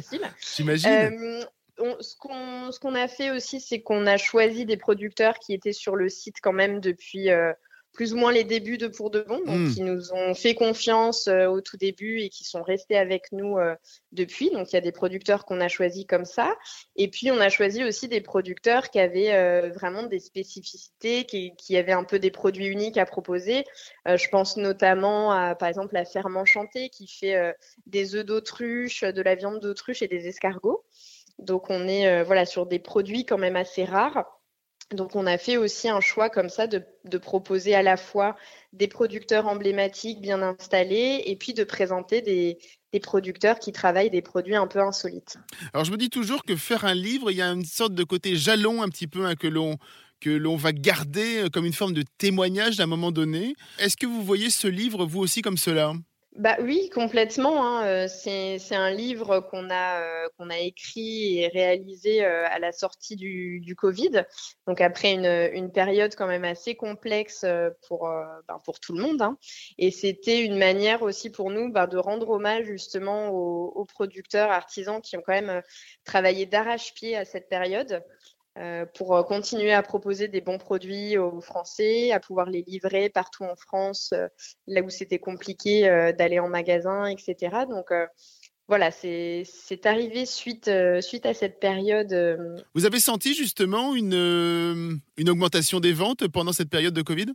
J'imagine 0.56 1.44
ce 2.00 2.78
qu'on 2.78 2.94
a 2.94 3.08
fait 3.08 3.30
aussi, 3.30 3.60
c'est 3.60 3.80
qu'on 3.80 4.06
a 4.06 4.16
choisi 4.16 4.64
des 4.64 4.76
producteurs 4.76 5.38
qui 5.38 5.52
étaient 5.52 5.72
sur 5.72 5.96
le 5.96 6.08
site 6.08 6.36
quand 6.42 6.52
même 6.52 6.80
depuis 6.80 7.30
euh, 7.30 7.52
plus 7.92 8.14
ou 8.14 8.16
moins 8.16 8.32
les 8.32 8.44
débuts 8.44 8.78
de 8.78 8.86
Pour 8.86 9.10
de 9.10 9.20
Bon, 9.20 9.38
donc 9.38 9.56
hmm. 9.56 9.74
qui 9.74 9.82
nous 9.82 10.12
ont 10.12 10.34
fait 10.34 10.54
confiance 10.54 11.28
euh, 11.28 11.46
au 11.46 11.60
tout 11.60 11.76
début 11.76 12.20
et 12.20 12.28
qui 12.28 12.44
sont 12.44 12.62
restés 12.62 12.96
avec 12.96 13.32
nous 13.32 13.58
euh, 13.58 13.74
depuis. 14.12 14.50
Donc 14.50 14.70
il 14.72 14.74
y 14.74 14.78
a 14.78 14.80
des 14.80 14.92
producteurs 14.92 15.44
qu'on 15.44 15.60
a 15.60 15.68
choisis 15.68 16.04
comme 16.06 16.24
ça. 16.24 16.56
Et 16.96 17.08
puis 17.08 17.30
on 17.30 17.40
a 17.40 17.48
choisi 17.48 17.84
aussi 17.84 18.08
des 18.08 18.20
producteurs 18.20 18.90
qui 18.90 19.00
avaient 19.00 19.70
vraiment 19.70 20.04
des 20.04 20.20
spécificités, 20.20 21.24
qui, 21.24 21.54
qui, 21.56 21.76
avaient 21.76 21.92
un 21.92 22.04
peu 22.04 22.18
des 22.18 22.30
produits 22.30 22.66
uniques 22.66 22.98
à 22.98 23.06
proposer. 23.06 23.64
je 24.06 24.28
pense 24.28 24.56
notamment 24.56 25.32
à, 25.32 25.54
par 25.54 25.68
exemple, 25.68 25.94
la 25.94 26.04
ferme 26.04 26.36
enchantée 26.36 26.88
qui 26.90 27.06
fait 27.06 27.54
des 27.86 28.14
œufs 28.14 28.24
d'autruche, 28.24 29.02
de 29.02 29.22
la 29.22 29.34
viande 29.34 29.60
d'autruche 29.60 30.02
et 30.02 30.08
des 30.08 30.28
escargots. 30.28 30.84
Donc 31.40 31.70
on 31.70 31.88
est 31.88 32.06
euh, 32.06 32.22
voilà 32.22 32.44
sur 32.44 32.66
des 32.66 32.78
produits 32.78 33.24
quand 33.24 33.38
même 33.38 33.56
assez 33.56 33.84
rares. 33.84 34.39
Donc 34.94 35.14
on 35.14 35.26
a 35.26 35.38
fait 35.38 35.56
aussi 35.56 35.88
un 35.88 36.00
choix 36.00 36.30
comme 36.30 36.48
ça 36.48 36.66
de, 36.66 36.82
proposer 37.18 37.74
à 37.74 37.82
la 37.82 37.96
fois 37.96 38.36
des 38.72 38.88
producteurs 38.88 39.46
emblématiques 39.46 40.20
bien 40.20 40.42
installés 40.42 41.22
et 41.26 41.36
puis 41.36 41.54
de 41.54 41.62
présenter 41.62 42.22
des, 42.22 42.58
producteurs 43.00 43.60
qui 43.60 43.70
travaillent 43.70 44.10
des 44.10 44.22
produits 44.22 44.56
un 44.56 44.66
peu 44.66 44.80
insolites. 44.80 45.36
Alors 45.72 45.84
je 45.84 45.92
me 45.92 45.96
dis 45.96 46.10
toujours 46.10 46.42
que 46.44 46.56
faire 46.56 46.84
un 46.84 46.94
livre, 46.94 47.30
il 47.30 47.36
y 47.36 47.42
a 47.42 47.46
une 47.46 47.64
sorte 47.64 47.94
de 47.94 48.02
côté 48.02 48.34
jalon 48.34 48.82
un 48.82 48.88
petit 48.88 49.06
peu 49.06 49.24
hein, 49.26 49.36
que 49.36 49.46
l'on 49.46 49.76
que 50.20 50.28
l'on 50.28 50.56
va 50.56 50.72
garder 50.72 51.44
euh, 51.44 51.48
comme 51.48 51.64
une 51.64 51.72
forme 51.72 51.94
de 51.94 52.04
témoignage 52.18 52.78
à 52.78 52.82
un 52.82 52.86
moment 52.86 53.10
donné. 53.10 53.54
Est-ce 53.78 53.96
que 53.96 54.06
vous 54.06 54.22
voyez 54.22 54.50
ce 54.50 54.68
livre 54.68 55.06
vous 55.06 55.20
aussi 55.20 55.40
comme 55.40 55.56
cela? 55.56 55.94
Bah 56.36 56.56
oui, 56.60 56.88
complètement. 56.90 57.66
Hein. 57.66 57.86
Euh, 57.86 58.08
c'est 58.08 58.74
un 58.74 58.90
livre 58.92 59.40
qu'on 59.40 59.68
a, 59.68 60.00
euh, 60.00 60.28
qu'on 60.38 60.48
a 60.48 60.58
écrit 60.58 61.38
et 61.38 61.48
réalisé 61.48 62.24
euh, 62.24 62.46
à 62.48 62.60
la 62.60 62.70
sortie 62.70 63.16
du, 63.16 63.58
du 63.60 63.74
Covid, 63.74 64.24
donc 64.68 64.80
après 64.80 65.12
une, 65.12 65.26
une, 65.26 65.72
période 65.72 66.14
quand 66.14 66.28
même 66.28 66.44
assez 66.44 66.76
complexe 66.76 67.44
pour, 67.88 68.08
ben, 68.46 68.58
pour 68.64 68.78
tout 68.78 68.92
le 68.92 69.02
monde. 69.02 69.22
Hein. 69.22 69.38
Et 69.76 69.90
c'était 69.90 70.44
une 70.44 70.56
manière 70.56 71.02
aussi 71.02 71.30
pour 71.30 71.50
nous 71.50 71.72
ben, 71.72 71.88
de 71.88 71.98
rendre 71.98 72.30
hommage 72.30 72.64
justement 72.64 73.30
aux, 73.30 73.72
aux, 73.74 73.84
producteurs, 73.84 74.52
artisans 74.52 75.00
qui 75.02 75.16
ont 75.16 75.22
quand 75.26 75.32
même 75.32 75.62
travaillé 76.04 76.46
d'arrache-pied 76.46 77.16
à 77.16 77.24
cette 77.24 77.48
période. 77.48 78.04
Euh, 78.58 78.84
pour 78.96 79.14
euh, 79.14 79.22
continuer 79.22 79.72
à 79.72 79.80
proposer 79.80 80.26
des 80.26 80.40
bons 80.40 80.58
produits 80.58 81.16
aux 81.16 81.40
Français, 81.40 82.10
à 82.10 82.18
pouvoir 82.18 82.50
les 82.50 82.62
livrer 82.62 83.08
partout 83.08 83.44
en 83.44 83.54
France, 83.54 84.10
euh, 84.12 84.26
là 84.66 84.82
où 84.82 84.90
c'était 84.90 85.20
compliqué 85.20 85.82
d'aller 86.18 86.40
en 86.40 86.48
magasin, 86.48 87.06
etc. 87.06 87.64
Donc 87.68 87.92
voilà, 88.66 88.90
c'est 88.90 89.44
arrivé 89.84 90.26
suite, 90.26 90.70
suite 91.00 91.26
à 91.26 91.34
cette 91.34 91.60
période. 91.60 92.12
Vous 92.74 92.86
avez 92.86 92.98
senti 92.98 93.34
justement 93.34 93.94
une, 93.94 95.00
une 95.16 95.30
augmentation 95.30 95.78
des 95.78 95.92
ventes 95.92 96.26
pendant 96.28 96.52
cette 96.52 96.70
période 96.70 96.94
de 96.94 97.02
Covid? 97.02 97.26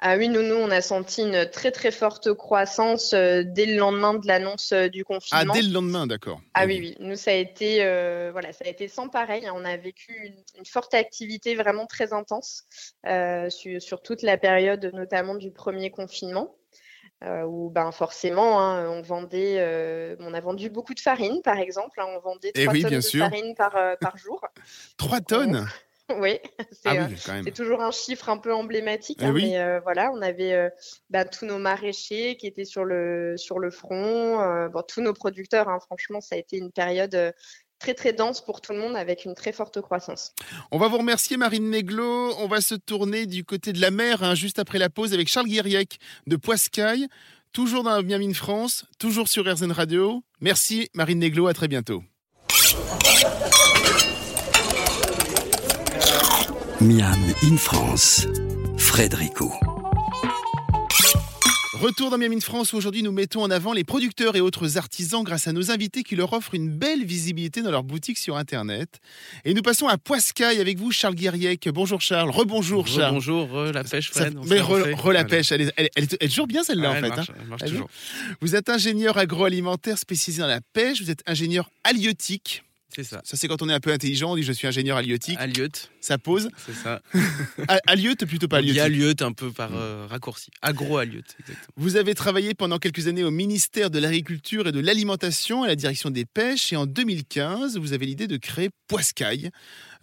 Ah 0.00 0.16
oui, 0.16 0.28
nous, 0.28 0.42
nous, 0.42 0.54
on 0.54 0.70
a 0.70 0.80
senti 0.80 1.22
une 1.22 1.50
très 1.50 1.72
très 1.72 1.90
forte 1.90 2.32
croissance 2.32 3.12
euh, 3.14 3.42
dès 3.44 3.66
le 3.66 3.76
lendemain 3.76 4.14
de 4.14 4.26
l'annonce 4.28 4.70
euh, 4.72 4.88
du 4.88 5.04
confinement. 5.04 5.52
Ah, 5.54 5.58
dès 5.58 5.66
le 5.66 5.72
lendemain, 5.72 6.06
d'accord. 6.06 6.40
Ah 6.54 6.66
oui, 6.66 6.78
oui. 6.78 6.96
Nous, 7.00 7.16
ça 7.16 7.32
a 7.32 7.34
été, 7.34 7.84
euh, 7.84 8.30
voilà, 8.30 8.52
ça 8.52 8.64
a 8.64 8.68
été 8.68 8.86
sans 8.86 9.08
pareil. 9.08 9.48
On 9.52 9.64
a 9.64 9.76
vécu 9.76 10.12
une, 10.24 10.36
une 10.58 10.66
forte 10.66 10.94
activité 10.94 11.56
vraiment 11.56 11.86
très 11.86 12.12
intense 12.12 12.64
sur, 13.48 13.82
sur, 13.82 14.02
toute 14.02 14.22
la 14.22 14.38
période, 14.38 14.90
notamment 14.94 15.34
du 15.34 15.50
premier 15.50 15.90
confinement. 15.90 16.54
où 17.24 17.68
ben 17.70 17.90
forcément 17.90 18.60
hein, 18.60 18.88
on 18.88 19.02
vendait 19.02 20.16
on 20.20 20.32
a 20.34 20.40
vendu 20.40 20.70
beaucoup 20.70 20.94
de 20.94 21.00
farine 21.00 21.42
par 21.42 21.58
exemple 21.58 22.00
hein, 22.00 22.06
on 22.16 22.20
vendait 22.20 22.52
3 22.52 22.62
Et 22.62 22.64
Eh 22.64 22.68
oui, 22.68 22.82
tonnes 22.82 22.90
bien 22.90 22.98
de 23.00 23.04
sûr. 23.04 23.24
farine 23.24 23.54
par, 23.56 23.74
par 24.00 24.16
jour 24.16 24.40
3 24.98 25.20
tonnes? 25.20 25.66
oui, 26.20 26.38
c'est 26.72 26.88
ah 26.88 26.94
euh, 26.94 27.06
oui, 27.08 27.42
c'est 27.44 27.54
toujours 27.54 27.82
un 27.82 27.90
chiffre 27.90 28.28
un 28.28 28.38
peu 28.38 28.54
emblématique. 28.54 29.18
Eh 29.20 29.26
hein, 29.26 29.32
oui. 29.32 29.50
Mais 29.50 29.58
euh, 29.58 29.80
voilà, 29.80 30.10
on 30.12 30.22
avait 30.22 30.52
euh, 30.52 30.70
bah, 31.10 31.24
tous 31.24 31.46
nos 31.46 31.58
maraîchers 31.58 32.36
qui 32.36 32.46
étaient 32.46 32.64
sur 32.64 32.84
le, 32.84 33.34
sur 33.36 33.58
le 33.58 33.70
front, 33.70 34.40
euh, 34.40 34.68
bon, 34.68 34.82
tous 34.86 35.00
nos 35.00 35.12
producteurs. 35.12 35.68
hein, 35.68 35.78
franchement, 35.80 36.20
ça 36.20 36.34
a 36.34 36.38
été 36.38 36.56
une 36.56 36.72
période 36.72 37.34
très 37.78 37.94
très 37.94 38.12
dense 38.12 38.44
pour 38.44 38.60
tout 38.60 38.72
le 38.72 38.78
monde 38.78 38.96
avec 38.96 39.24
une 39.24 39.34
très 39.34 39.52
forte 39.52 39.80
croissance. 39.80 40.32
On 40.72 40.78
va 40.78 40.88
vous 40.88 40.98
remercier 40.98 41.36
Marine 41.36 41.70
Neglo. 41.70 42.34
On 42.38 42.48
va 42.48 42.60
se 42.60 42.74
tourner 42.74 43.26
du 43.26 43.44
côté 43.44 43.72
de 43.72 43.80
la 43.80 43.90
mer 43.90 44.22
hein, 44.22 44.34
juste 44.34 44.58
après 44.58 44.78
la 44.78 44.90
pause 44.90 45.14
avec 45.14 45.28
Charles 45.28 45.46
Guiriec 45.46 45.98
de 46.26 46.36
Poiscaille. 46.36 47.06
Toujours 47.52 47.82
dans 47.82 48.02
Bien 48.02 48.18
Mine 48.18 48.34
France, 48.34 48.84
toujours 48.98 49.28
sur 49.28 49.50
RZN 49.50 49.72
Radio. 49.72 50.22
Merci 50.40 50.90
Marine 50.94 51.18
Neglo, 51.18 51.46
à 51.46 51.54
très 51.54 51.66
bientôt. 51.66 52.02
Miam 56.80 57.18
in 57.42 57.56
France, 57.56 58.26
Frédérico. 58.76 59.52
Retour 61.74 62.10
dans 62.10 62.18
Miami 62.18 62.36
de 62.36 62.42
France 62.42 62.72
où 62.72 62.76
aujourd'hui 62.76 63.02
nous 63.04 63.12
mettons 63.12 63.42
en 63.42 63.50
avant 63.50 63.72
les 63.72 63.84
producteurs 63.84 64.34
et 64.36 64.40
autres 64.40 64.78
artisans 64.78 65.22
grâce 65.22 65.46
à 65.46 65.52
nos 65.52 65.70
invités 65.70 66.02
qui 66.02 66.16
leur 66.16 66.32
offrent 66.32 66.54
une 66.54 66.68
belle 66.70 67.04
visibilité 67.04 67.62
dans 67.62 67.70
leur 67.70 67.84
boutique 67.84 68.18
sur 68.18 68.36
Internet. 68.36 68.98
Et 69.44 69.54
nous 69.54 69.62
passons 69.62 69.86
à 69.86 69.96
Poiscaille 69.98 70.60
avec 70.60 70.78
vous, 70.78 70.90
Charles 70.90 71.14
Guiriec. 71.14 71.68
Bonjour 71.68 72.00
Charles, 72.00 72.30
rebonjour 72.30 72.86
Charles. 72.88 73.14
Bonjour, 73.14 73.48
la 73.72 73.84
pêche, 73.84 74.10
Ça- 74.10 74.22
Fred. 74.22 74.38
mais 74.46 74.60
re, 74.60 74.92
re 74.96 75.12
la 75.12 75.24
pêche, 75.24 75.52
elle 75.52 75.62
est, 75.62 75.72
elle 75.76 75.86
est- 75.86 75.90
elle 75.96 76.04
est- 76.04 76.16
elle 76.20 76.26
est 76.26 76.28
toujours 76.30 76.48
bien 76.48 76.64
celle-là 76.64 76.90
Ouais, 76.92 76.98
en 76.98 77.00
fait. 77.00 77.08
marche, 77.08 77.30
hein. 77.30 77.44
marche 77.48 77.62
toujours. 77.64 77.88
Vous 78.40 78.54
êtes 78.56 78.68
ingénieur 78.68 79.16
agroalimentaire 79.18 79.98
spécialisé 79.98 80.42
dans 80.42 80.48
la 80.48 80.60
pêche, 80.72 81.00
vous 81.00 81.10
êtes 81.10 81.22
ingénieur 81.26 81.70
halieutique. 81.84 82.62
C'est 82.94 83.04
ça. 83.04 83.20
Ça 83.24 83.36
c'est 83.36 83.48
quand 83.48 83.60
on 83.62 83.68
est 83.68 83.72
un 83.72 83.80
peu 83.80 83.92
intelligent, 83.92 84.32
on 84.32 84.36
dit 84.36 84.42
je 84.42 84.52
suis 84.52 84.66
ingénieur 84.66 84.96
halieutique. 84.96 85.36
Alieute, 85.38 85.90
Ça 86.00 86.18
pose. 86.18 86.48
c'est 86.66 86.72
ça. 86.74 87.02
Halieute 87.86 88.24
plutôt 88.26 88.48
pas 88.48 88.60
Il 88.60 88.72
y 88.72 88.80
a 88.80 88.84
halieutique. 88.84 89.02
Alieute 89.02 89.22
un 89.22 89.32
peu 89.32 89.50
par 89.52 89.70
euh, 89.74 90.06
raccourci. 90.08 90.50
Agro-Alieute, 90.62 91.36
exactement. 91.40 91.66
Vous 91.76 91.96
avez 91.96 92.14
travaillé 92.14 92.54
pendant 92.54 92.78
quelques 92.78 93.06
années 93.06 93.24
au 93.24 93.30
ministère 93.30 93.90
de 93.90 93.98
l'Agriculture 93.98 94.68
et 94.68 94.72
de 94.72 94.80
l'Alimentation 94.80 95.62
à 95.62 95.66
la 95.66 95.76
direction 95.76 96.10
des 96.10 96.24
pêches 96.24 96.72
et 96.72 96.76
en 96.76 96.86
2015, 96.86 97.76
vous 97.78 97.92
avez 97.92 98.06
l'idée 98.06 98.26
de 98.26 98.36
créer 98.36 98.70
Poiscaille, 98.88 99.50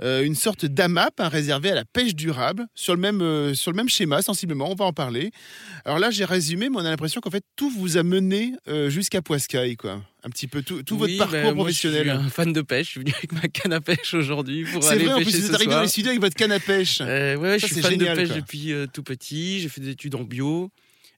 une 0.02 0.36
sorte 0.36 0.66
d'AMAP 0.66 1.14
hein, 1.20 1.30
réservée 1.30 1.72
à 1.72 1.76
la 1.76 1.86
pêche 1.86 2.16
durable 2.16 2.66
sur 2.76 2.94
le, 2.96 3.00
même, 3.00 3.22
euh, 3.22 3.54
sur 3.54 3.72
le 3.72 3.76
même 3.78 3.90
schéma 3.90 4.22
sensiblement, 4.22 4.72
on 4.72 4.76
va 4.76 4.86
en 4.86 4.94
parler. 4.94 5.32
Alors 5.86 6.00
là, 6.00 6.12
j'ai 6.12 6.26
résumé, 6.26 6.70
mais 6.70 6.76
on 6.78 6.86
a 6.86 6.90
l'impression 6.90 7.22
qu'en 7.22 7.30
fait, 7.30 7.44
tout 7.56 7.70
vous 7.70 7.98
a 7.98 8.04
mené 8.04 8.54
euh, 8.68 8.90
jusqu'à 8.90 9.22
Poiscaille, 9.22 9.76
quoi. 9.76 10.02
Un 10.24 10.30
petit 10.30 10.48
peu 10.48 10.64
tout, 10.64 10.82
tout 10.84 10.96
Oui, 10.96 11.18
votre 11.18 11.18
parcours 11.18 11.32
ben, 11.50 11.56
moi, 11.56 11.66
professionnel. 11.66 12.08
Je 12.08 12.12
suis 12.16 12.26
un 12.26 12.30
fan 12.30 12.52
de 12.52 12.62
pêche. 12.62 12.88
Je 12.88 12.92
suis 12.92 13.00
venu 13.02 13.14
avec 13.16 13.32
ma 13.32 13.42
canne 13.48 13.74
à 13.74 13.82
pêche 13.82 14.14
aujourd'hui 14.16 14.66
pour 14.66 14.84
C'est 14.84 14.92
aller 14.94 15.06
vrai, 15.06 15.14
en 15.14 15.18
plus, 15.18 15.26
pêcher 15.26 15.38
vous 15.40 15.48
êtes 15.50 15.54
arrivé 15.56 15.72
dans 15.72 15.82
les 15.82 15.88
studios 15.88 16.10
avec 16.10 16.22
votre 16.22 16.36
canne 16.36 16.52
à 16.52 16.60
pêche. 16.60 16.98
Euh, 17.02 17.36
ouais, 17.38 17.60
Ça, 17.60 17.68
je 17.68 17.74
c'est 17.74 17.74
suis 17.76 17.82
fan 17.84 17.92
génial, 17.92 18.16
de 18.18 18.22
pêche 18.22 18.30
quoi. 18.30 18.38
depuis 18.42 18.74
euh, 18.74 18.88
tout 18.92 19.04
petit. 19.04 19.60
J'ai 19.60 19.70
fait 19.70 19.82
des 19.82 19.90
études 19.90 20.16
en 20.16 20.24
bio. 20.24 20.72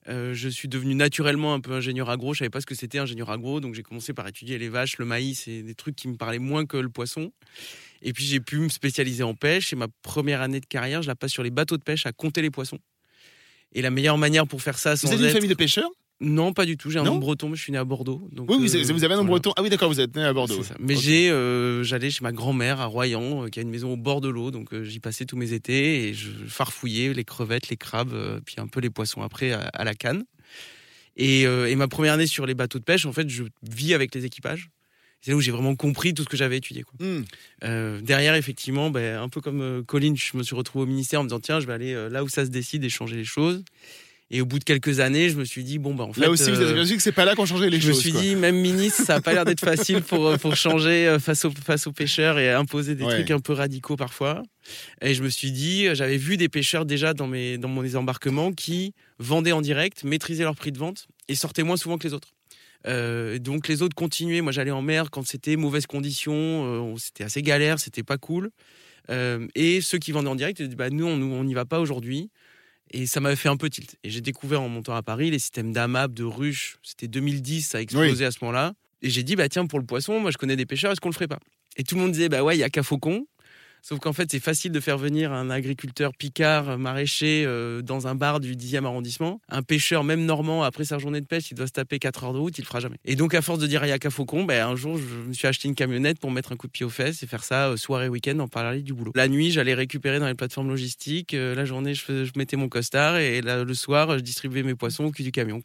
Euh, 0.10 0.34
je 0.34 0.48
suis 0.48 0.68
devenu 0.70 0.96
naturellement 0.96 1.54
un 1.54 1.60
peu 1.60 1.74
ingénieur 1.74 2.10
agro. 2.10 2.34
Je 2.34 2.40
savais 2.40 2.50
pas 2.50 2.62
ce 2.62 2.66
que 2.66 2.76
c'était 2.76 2.98
ingénieur 3.00 3.30
agro, 3.30 3.60
donc 3.60 3.74
j'ai 3.76 3.84
commencé 3.84 4.14
par 4.14 4.28
étudier 4.28 4.58
les 4.58 4.70
vaches, 4.70 4.98
le 5.00 5.06
maïs 5.06 5.48
et 5.48 5.64
des 5.64 5.76
trucs 5.76 5.96
qui 5.98 6.08
me 6.08 6.16
parlaient 6.16 6.40
moins 6.40 6.66
que 6.66 6.78
le 6.78 6.90
poisson. 6.90 7.32
Et 8.02 8.14
puis 8.14 8.24
j'ai 8.24 8.40
pu 8.40 8.58
me 8.60 8.70
spécialiser 8.70 9.24
en 9.24 9.34
pêche. 9.34 9.74
Et 9.74 9.76
ma 9.76 9.88
première 10.04 10.42
année 10.42 10.60
de 10.62 10.66
carrière, 10.66 11.02
je 11.02 11.08
la 11.08 11.16
passe 11.16 11.32
sur 11.32 11.44
les 11.44 11.52
bateaux 11.52 11.78
de 11.78 11.84
pêche 11.84 12.06
à 12.06 12.14
compter 12.14 12.42
les 12.42 12.52
poissons. 12.52 12.80
Et 13.74 13.82
la 13.82 13.90
meilleure 13.92 14.18
manière 14.18 14.48
pour 14.48 14.62
faire 14.62 14.78
ça, 14.80 14.96
sans 14.96 15.08
Vous 15.08 15.14
êtes 15.16 15.20
une 15.20 15.26
être- 15.26 15.34
famille 15.34 15.50
de 15.50 15.54
pêcheurs? 15.56 15.90
Non, 16.20 16.52
pas 16.52 16.66
du 16.66 16.78
tout. 16.78 16.90
J'ai 16.90 16.98
un 16.98 17.04
nom 17.04 17.18
breton, 17.18 17.50
mais 17.50 17.56
je 17.56 17.62
suis 17.62 17.72
né 17.72 17.78
à 17.78 17.84
Bordeaux. 17.84 18.28
Donc, 18.32 18.50
Oui, 18.50 18.58
vous, 18.58 18.76
euh, 18.76 18.84
vous 18.92 19.04
avez 19.04 19.14
un 19.14 19.18
nom 19.18 19.24
voilà. 19.24 19.40
breton. 19.40 19.54
Ah 19.56 19.62
oui, 19.62 19.70
d'accord, 19.70 19.88
vous 19.88 20.00
êtes 20.00 20.16
né 20.16 20.24
à 20.24 20.34
Bordeaux. 20.34 20.64
Ça. 20.64 20.76
Mais 20.80 20.96
j'ai, 20.96 21.30
euh, 21.30 21.84
j'allais 21.84 22.10
chez 22.10 22.24
ma 22.24 22.32
grand-mère 22.32 22.82
à 22.82 22.86
Royan, 22.86 23.44
euh, 23.44 23.50
qui 23.50 23.60
a 23.60 23.62
une 23.62 23.70
maison 23.70 23.94
au 23.94 23.98
bord 23.98 24.20
de 24.20 24.28
l'eau, 24.28 24.50
donc 24.50 24.74
j'y 24.84 25.00
passais 25.00 25.26
tous 25.26 25.38
mes 25.38 25.54
étés 25.54 26.08
et 26.08 26.14
je 26.16 26.30
farfouillais 26.48 27.14
les 27.14 27.24
crevettes, 27.24 27.70
les 27.70 27.78
crabes, 27.78 28.42
puis 28.46 28.56
un 28.58 28.66
peu 28.68 28.80
les 28.80 28.90
poissons 28.90 29.22
après 29.22 29.52
à, 29.52 29.60
à 29.60 29.84
la 29.84 29.94
canne. 29.94 30.24
Et, 31.18 31.42
et 31.44 31.76
ma 31.76 31.88
première 31.88 32.14
année 32.14 32.28
sur 32.28 32.46
les 32.48 32.56
bateaux 32.56 32.80
de 32.80 32.84
pêche, 32.84 33.06
en 33.06 33.14
fait, 33.14 33.30
je 33.30 33.44
vis 33.62 33.94
avec 33.94 34.14
les 34.16 34.26
équipages. 34.26 34.70
C'est 35.22 35.32
là 35.32 35.38
où 35.38 35.42
j'ai 35.42 35.52
vraiment 35.52 35.76
compris 35.76 36.14
tout 36.14 36.24
ce 36.24 36.30
que 36.30 36.38
j'avais 36.38 36.58
étudié. 36.58 36.84
Quoi. 36.84 36.94
Hmm. 37.06 38.02
Derrière, 38.02 38.36
effectivement, 38.36 38.90
ben, 38.90 39.20
un 39.20 39.30
peu 39.30 39.42
comme 39.42 39.84
Colline, 39.86 40.16
je 40.16 40.38
me 40.38 40.44
suis 40.44 40.56
retrouvé 40.56 40.84
au 40.84 40.88
ministère 40.88 41.20
en 41.20 41.24
me 41.24 41.30
disant 41.30 41.40
tiens, 41.40 41.60
je 41.60 41.68
vais 41.68 41.74
aller 41.74 42.10
là 42.10 42.24
où 42.24 42.30
ça 42.30 42.44
se 42.46 42.50
décide 42.50 42.84
et 42.84 42.90
changer 42.90 43.16
les 43.16 43.24
choses. 43.24 43.64
Et 44.30 44.42
au 44.42 44.46
bout 44.46 44.60
de 44.60 44.66
quelques 44.66 45.00
années, 45.00 45.30
je 45.30 45.38
me 45.38 45.46
suis 45.46 45.64
dit 45.64 45.78
bon, 45.80 45.96
ben 45.96 46.04
en 46.04 46.12
fait. 46.14 46.20
Là 46.20 46.30
aussi, 46.30 46.52
vous 46.52 46.60
euh, 46.62 46.72
avez 46.72 46.84
vu 46.84 46.98
que 46.98 47.02
c'est 47.02 47.14
pas 47.14 47.24
là 47.24 47.34
qu'on 47.34 47.46
changeait 47.46 47.70
les 47.70 47.80
je 47.80 47.88
choses. 47.88 47.96
me 47.98 48.02
suis 48.02 48.12
quoi. 48.12 48.22
dit, 48.22 48.36
même 48.36 48.58
ministre, 48.58 49.04
ça 49.06 49.16
n'a 49.16 49.22
pas 49.22 49.34
l'air 49.34 49.46
d'être 49.46 49.62
facile 49.64 50.02
pour, 50.02 50.28
euh, 50.28 50.38
pour 50.38 50.56
changer 50.58 51.08
euh, 51.08 51.18
face 51.18 51.46
aux, 51.46 51.52
face 51.52 51.88
aux 51.88 51.94
pêcheurs 51.94 52.38
et 52.38 52.52
imposer 52.52 52.96
des 52.96 53.06
Ouais. 53.06 53.14
trucs 53.14 53.32
un 53.32 53.40
peu 53.40 53.54
radicaux 53.54 53.96
parfois. 53.96 54.44
Et 55.02 55.14
je 55.14 55.24
me 55.24 55.30
suis 55.30 55.52
dit, 55.54 55.88
euh, 55.88 55.96
j'avais 55.96 56.18
vu 56.18 56.36
des 56.36 56.50
pêcheurs 56.50 56.86
déjà 56.86 57.14
dans 57.14 57.28
mes, 57.28 57.58
dans 57.58 57.70
mes 57.70 57.96
embarquements 57.96 58.52
qui 58.52 58.94
vendaient 59.18 59.54
en 59.54 59.62
direct, 59.62 60.04
maîtrisaient 60.04 60.44
leur 60.44 60.56
prix 60.56 60.74
de 60.74 60.78
vente 60.78 61.08
et 61.30 61.36
sortaient 61.36 61.64
moins 61.64 61.78
souvent 61.78 61.98
que 61.98 62.06
les 62.08 62.14
autres. 62.14 62.34
Euh, 62.86 63.40
donc 63.40 63.68
les 63.70 63.82
autres 63.82 63.96
continuaient. 63.96 64.42
Moi, 64.42 64.52
j'allais 64.52 64.72
en 64.72 64.82
mer 64.82 65.10
quand 65.10 65.26
c'était 65.26 65.56
mauvaises 65.56 65.88
conditions, 65.88 66.34
euh, 66.94 66.98
c'était 66.98 67.24
assez 67.24 67.42
galère, 67.42 67.80
c'était 67.80 68.04
pas 68.04 68.18
cool. 68.18 68.50
Euh, 69.10 69.48
et 69.56 69.80
ceux 69.82 69.98
qui 70.00 70.12
vendaient 70.12 70.28
en 70.30 70.36
direct, 70.36 70.60
ils 70.60 70.64
disaient, 70.68 70.76
bah, 70.76 70.90
nous, 70.90 71.06
on 71.06 71.14
on 71.22 71.44
n'y 71.46 71.54
va 71.54 71.64
pas 71.66 71.80
aujourd'hui. 71.80 72.30
Et 72.92 73.06
ça 73.06 73.20
m'avait 73.20 73.36
fait 73.36 73.50
un 73.50 73.58
peu 73.58 73.70
tilt. 73.70 73.98
Et 74.04 74.10
j'ai 74.10 74.22
découvert 74.22 74.62
en 74.62 74.70
montant 74.70 74.96
à 74.96 75.04
Paris 75.04 75.30
les 75.30 75.40
systèmes 75.40 75.74
d'AMAP, 75.74 76.14
de 76.14 76.24
ruches. 76.24 76.78
C'était 76.84 77.08
2010, 77.08 77.62
ça 77.62 77.78
a 77.80 77.82
explosé 77.82 78.26
à 78.26 78.32
ce 78.32 78.38
moment-là. 78.42 78.74
Et 79.02 79.10
j'ai 79.10 79.24
dit, 79.24 79.36
bah 79.36 79.50
tiens, 79.50 79.66
pour 79.68 79.80
le 79.80 79.86
poisson, 79.86 80.20
moi 80.20 80.32
je 80.32 80.38
connais 80.38 80.56
des 80.56 80.66
pêcheurs, 80.66 80.92
est-ce 80.92 81.02
qu'on 81.02 81.10
le 81.10 81.14
ferait 81.14 81.28
pas? 81.28 81.40
Et 81.76 81.84
tout 81.84 81.96
le 81.96 82.02
monde 82.02 82.12
disait, 82.12 82.30
bah 82.30 82.44
ouais, 82.44 82.56
il 82.56 82.60
y 82.60 82.64
a 82.64 82.70
qu'à 82.70 82.84
Faucon. 82.84 83.28
Sauf 83.88 84.00
qu'en 84.00 84.12
fait, 84.12 84.30
c'est 84.30 84.42
facile 84.42 84.74
de 84.74 84.82
faire 84.82 84.98
venir 84.98 85.32
un 85.32 85.50
agriculteur 85.50 86.12
picard, 86.14 86.72
euh, 86.72 86.78
maraîcher, 86.78 87.46
euh, 87.48 87.82
dans 87.82 88.06
un 88.06 88.16
bar 88.16 88.42
du 88.42 88.54
10e 88.58 88.84
arrondissement. 88.84 89.40
Un 89.48 89.64
pêcheur, 89.64 90.04
même 90.04 90.26
normand, 90.26 90.64
après 90.64 90.84
sa 90.84 90.98
journée 91.00 91.22
de 91.22 91.26
pêche, 91.26 91.52
il 91.52 91.54
doit 91.56 91.68
se 91.68 91.72
taper 91.72 91.98
4 91.98 92.26
heures 92.26 92.34
de 92.34 92.38
route, 92.38 92.58
il 92.58 92.64
le 92.64 92.68
fera 92.68 92.82
jamais. 92.82 92.98
Et 93.06 93.16
donc, 93.16 93.34
à 93.34 93.42
force 93.42 93.60
de 93.60 93.66
dire, 93.66 93.86
il 93.86 93.88
y 93.88 93.94
a 93.94 93.98
qu'à 93.98 94.10
Faucon, 94.10 94.44
ben, 94.44 94.68
un 94.68 94.76
jour, 94.76 94.98
je 94.98 95.30
me 95.30 95.32
suis 95.32 95.48
acheté 95.48 95.70
une 95.70 95.74
camionnette 95.74 96.20
pour 96.20 96.32
mettre 96.32 96.52
un 96.52 96.58
coup 96.58 96.68
de 96.68 96.74
pied 96.74 96.86
aux 96.86 96.90
fesses 96.90 97.24
et 97.24 97.28
faire 97.28 97.46
ça 97.46 97.70
euh, 97.70 97.78
soir 97.78 98.04
et 98.04 98.10
week-end 98.10 98.38
en 98.40 98.50
parallèle 98.50 98.84
du 98.84 98.94
boulot. 98.94 99.14
La 99.16 99.30
nuit, 99.30 99.52
j'allais 99.52 99.74
récupérer 99.74 100.20
dans 100.20 100.28
les 100.28 100.36
plateformes 100.36 100.68
logistiques. 100.68 101.34
euh, 101.34 101.56
la 101.56 101.64
journée, 101.64 101.94
je, 101.94 102.32
mettais 102.36 102.58
mon 102.58 102.68
costard 102.68 103.16
et 103.16 103.40
le 103.40 103.74
soir, 103.74 104.18
je 104.18 104.22
distribuais 104.22 104.64
mes 104.64 104.76
poissons 104.76 105.06
au 105.06 105.12
cul 105.12 105.24
du 105.24 105.32
camion. 105.32 105.62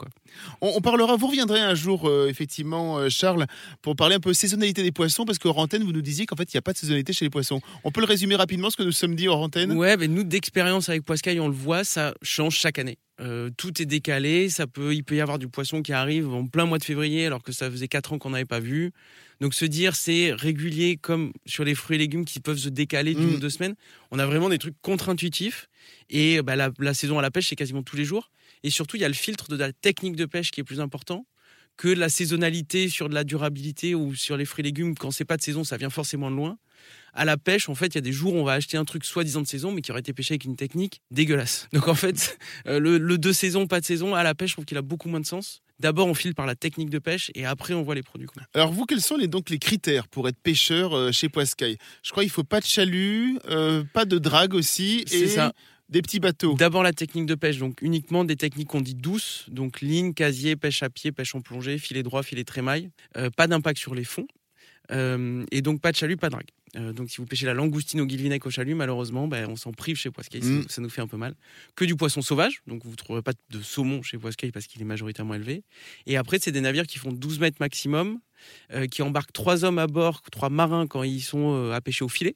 On, 0.60 0.80
parlera, 0.80 1.16
vous 1.16 1.26
reviendrez 1.26 1.58
un 1.58 1.74
jour, 1.74 2.08
effectivement, 2.28 3.08
Charles, 3.08 3.46
pour 3.82 3.96
parler 3.96 4.14
un 4.14 4.20
peu 4.20 4.32
saisonnalité 4.32 4.84
des 4.84 4.92
poissons, 4.92 5.24
parce 5.24 5.40
qu'hors 5.40 5.58
antenne, 5.58 5.82
vous 5.82 5.92
nous 5.92 6.02
disiez 6.02 6.24
qu'en 6.24 6.36
fait, 6.36 6.54
il 6.54 6.56
n'y 6.56 6.58
a 6.58 6.62
pas 6.62 6.72
de 6.72 6.78
saisonnalité 6.78 7.12
chez 7.12 7.24
les 7.24 7.30
poissons. 7.30 7.60
On 7.82 7.90
peut 7.90 8.00
le 8.00 8.11
résumer 8.12 8.36
rapidement, 8.36 8.70
ce 8.70 8.76
que 8.76 8.82
nous 8.82 8.92
sommes 8.92 9.16
dit 9.16 9.26
hors 9.28 9.40
antenne? 9.40 9.72
Ouais, 9.72 9.96
mais 9.96 10.06
nous, 10.06 10.22
d'expérience 10.24 10.88
avec 10.88 11.02
Poiscaille, 11.04 11.40
on 11.40 11.48
le 11.48 11.54
voit, 11.54 11.82
ça 11.84 12.14
change 12.22 12.54
chaque 12.56 12.78
année. 12.78 12.98
Euh, 13.20 13.50
tout 13.56 13.80
est 13.80 13.86
décalé, 13.86 14.48
ça 14.48 14.66
peut, 14.66 14.94
il 14.94 15.04
peut 15.04 15.14
y 15.16 15.20
avoir 15.20 15.38
du 15.38 15.46
poisson 15.48 15.82
qui 15.82 15.92
arrive 15.92 16.28
en 16.28 16.46
plein 16.46 16.64
mois 16.66 16.78
de 16.78 16.84
février 16.84 17.26
alors 17.26 17.42
que 17.42 17.52
ça 17.52 17.70
faisait 17.70 17.86
4 17.88 18.12
ans 18.14 18.18
qu'on 18.18 18.30
n'avait 18.30 18.44
pas 18.44 18.58
vu. 18.60 18.90
Donc 19.40 19.54
se 19.54 19.64
dire 19.64 19.94
c'est 19.94 20.32
régulier 20.32 20.96
comme 21.00 21.32
sur 21.46 21.64
les 21.64 21.74
fruits 21.74 21.96
et 21.96 21.98
légumes 21.98 22.24
qui 22.24 22.40
peuvent 22.40 22.58
se 22.58 22.68
décaler 22.68 23.14
d'une 23.14 23.30
Mm. 23.30 23.34
ou 23.34 23.38
deux 23.38 23.50
semaines, 23.50 23.74
on 24.10 24.18
a 24.18 24.26
vraiment 24.26 24.48
des 24.48 24.58
trucs 24.58 24.74
contre-intuitifs. 24.82 25.68
Et 26.10 26.42
bah, 26.42 26.56
la, 26.56 26.70
la 26.78 26.94
saison 26.94 27.18
à 27.18 27.22
la 27.22 27.30
pêche, 27.30 27.48
c'est 27.48 27.56
quasiment 27.56 27.82
tous 27.82 27.96
les 27.96 28.04
jours. 28.04 28.30
Et 28.64 28.70
surtout, 28.70 28.96
il 28.96 29.00
y 29.02 29.04
a 29.04 29.08
le 29.08 29.14
filtre 29.14 29.48
de 29.48 29.56
la 29.56 29.72
technique 29.72 30.16
de 30.16 30.24
pêche 30.26 30.50
qui 30.50 30.60
est 30.60 30.64
plus 30.64 30.80
important 30.80 31.24
que 31.76 31.88
la 31.88 32.08
saisonnalité 32.08 32.88
sur 32.88 33.08
de 33.08 33.14
la 33.14 33.24
durabilité 33.24 33.94
ou 33.94 34.14
sur 34.14 34.36
les 34.36 34.44
fruits 34.44 34.62
et 34.62 34.64
légumes. 34.64 34.94
Quand 34.94 35.10
c'est 35.10 35.24
pas 35.24 35.36
de 35.36 35.42
saison, 35.42 35.64
ça 35.64 35.76
vient 35.76 35.90
forcément 35.90 36.30
de 36.30 36.36
loin. 36.36 36.58
À 37.14 37.24
la 37.24 37.36
pêche, 37.36 37.68
en 37.68 37.74
fait, 37.74 37.88
il 37.88 37.94
y 37.96 37.98
a 37.98 38.02
des 38.02 38.12
jours 38.12 38.34
où 38.34 38.38
on 38.38 38.44
va 38.44 38.52
acheter 38.52 38.76
un 38.76 38.84
truc 38.84 39.04
soi-disant 39.04 39.42
de 39.42 39.46
saison, 39.46 39.70
mais 39.70 39.82
qui 39.82 39.90
aurait 39.90 40.00
été 40.00 40.12
pêché 40.12 40.32
avec 40.32 40.44
une 40.44 40.56
technique 40.56 41.02
dégueulasse. 41.10 41.68
Donc 41.72 41.88
en 41.88 41.94
fait, 41.94 42.38
euh, 42.66 42.78
le, 42.78 42.98
le 42.98 43.18
de 43.18 43.32
saison, 43.32 43.66
pas 43.66 43.80
de 43.80 43.84
saison, 43.84 44.14
à 44.14 44.22
la 44.22 44.34
pêche, 44.34 44.50
je 44.50 44.54
trouve 44.54 44.64
qu'il 44.64 44.78
a 44.78 44.82
beaucoup 44.82 45.08
moins 45.08 45.20
de 45.20 45.26
sens. 45.26 45.62
D'abord, 45.78 46.06
on 46.06 46.14
file 46.14 46.34
par 46.34 46.46
la 46.46 46.54
technique 46.54 46.90
de 46.90 47.00
pêche 47.00 47.32
et 47.34 47.44
après, 47.44 47.74
on 47.74 47.82
voit 47.82 47.96
les 47.96 48.04
produits. 48.04 48.28
Alors 48.54 48.72
vous, 48.72 48.86
quels 48.86 49.00
sont 49.00 49.16
les, 49.16 49.26
donc 49.26 49.50
les 49.50 49.58
critères 49.58 50.06
pour 50.06 50.28
être 50.28 50.38
pêcheur 50.38 50.96
euh, 50.96 51.10
chez 51.10 51.28
Poiscaille? 51.28 51.76
Je 52.04 52.12
crois 52.12 52.22
qu'il 52.22 52.30
faut 52.30 52.44
pas 52.44 52.60
de 52.60 52.66
chalut, 52.66 53.38
euh, 53.48 53.82
pas 53.92 54.04
de 54.04 54.18
drague 54.18 54.54
aussi, 54.54 55.04
C'est 55.08 55.26
ça. 55.26 55.52
Des 55.92 56.00
petits 56.00 56.20
bateaux. 56.20 56.54
D'abord, 56.54 56.82
la 56.82 56.94
technique 56.94 57.26
de 57.26 57.34
pêche, 57.34 57.58
donc 57.58 57.82
uniquement 57.82 58.24
des 58.24 58.36
techniques 58.36 58.68
qu'on 58.68 58.80
dit 58.80 58.94
douces, 58.94 59.44
donc 59.50 59.82
ligne, 59.82 60.14
casier, 60.14 60.56
pêche 60.56 60.82
à 60.82 60.88
pied, 60.88 61.12
pêche 61.12 61.34
en 61.34 61.42
plongée, 61.42 61.76
filet 61.76 62.02
droit, 62.02 62.22
filet 62.22 62.44
trémaille. 62.44 62.88
Euh, 63.18 63.28
pas 63.30 63.46
d'impact 63.46 63.78
sur 63.78 63.94
les 63.94 64.04
fonds. 64.04 64.26
Euh, 64.90 65.44
et 65.52 65.60
donc 65.60 65.80
pas 65.80 65.92
de 65.92 65.96
chalut, 65.96 66.16
pas 66.16 66.28
de 66.28 66.32
drague. 66.32 66.48
Euh, 66.76 66.94
donc 66.94 67.10
si 67.10 67.18
vous 67.18 67.26
pêchez 67.26 67.44
la 67.44 67.52
langoustine 67.52 68.00
au 68.00 68.06
guilvinec 68.06 68.44
au 68.46 68.50
chalut, 68.50 68.74
malheureusement, 68.74 69.28
ben, 69.28 69.46
on 69.50 69.56
s'en 69.56 69.72
prive 69.72 69.96
chez 69.96 70.10
Poiscaille, 70.10 70.40
Mm. 70.40 70.64
ça, 70.68 70.80
nous 70.80 70.88
fait 70.88 71.02
un 71.02 71.06
peu 71.06 71.18
mal. 71.18 71.34
Que 71.76 71.84
du 71.84 71.94
poisson 71.94 72.22
sauvage, 72.22 72.62
donc 72.66 72.82
vous 72.84 72.92
ne 72.92 72.96
trouverez 72.96 73.22
pas 73.22 73.32
de 73.50 73.60
saumon 73.60 74.02
chez 74.02 74.16
Poiscaille 74.16 74.50
parce 74.50 74.66
qu'il 74.66 74.80
est 74.80 74.86
majoritairement 74.86 75.34
élevé. 75.34 75.62
Et 76.06 76.16
après, 76.16 76.38
c'est 76.40 76.52
des 76.52 76.62
navires 76.62 76.86
qui 76.86 76.98
font 76.98 77.12
12 77.12 77.38
mètres 77.38 77.58
maximum, 77.60 78.18
euh, 78.72 78.86
qui 78.86 79.02
embarquent 79.02 79.32
trois 79.32 79.64
hommes 79.64 79.78
à 79.78 79.86
bord, 79.86 80.22
trois 80.32 80.48
marins 80.48 80.86
quand 80.86 81.02
ils 81.02 81.20
sont 81.20 81.70
à 81.70 81.80
pêcher 81.82 82.04
au 82.04 82.08
filet, 82.08 82.34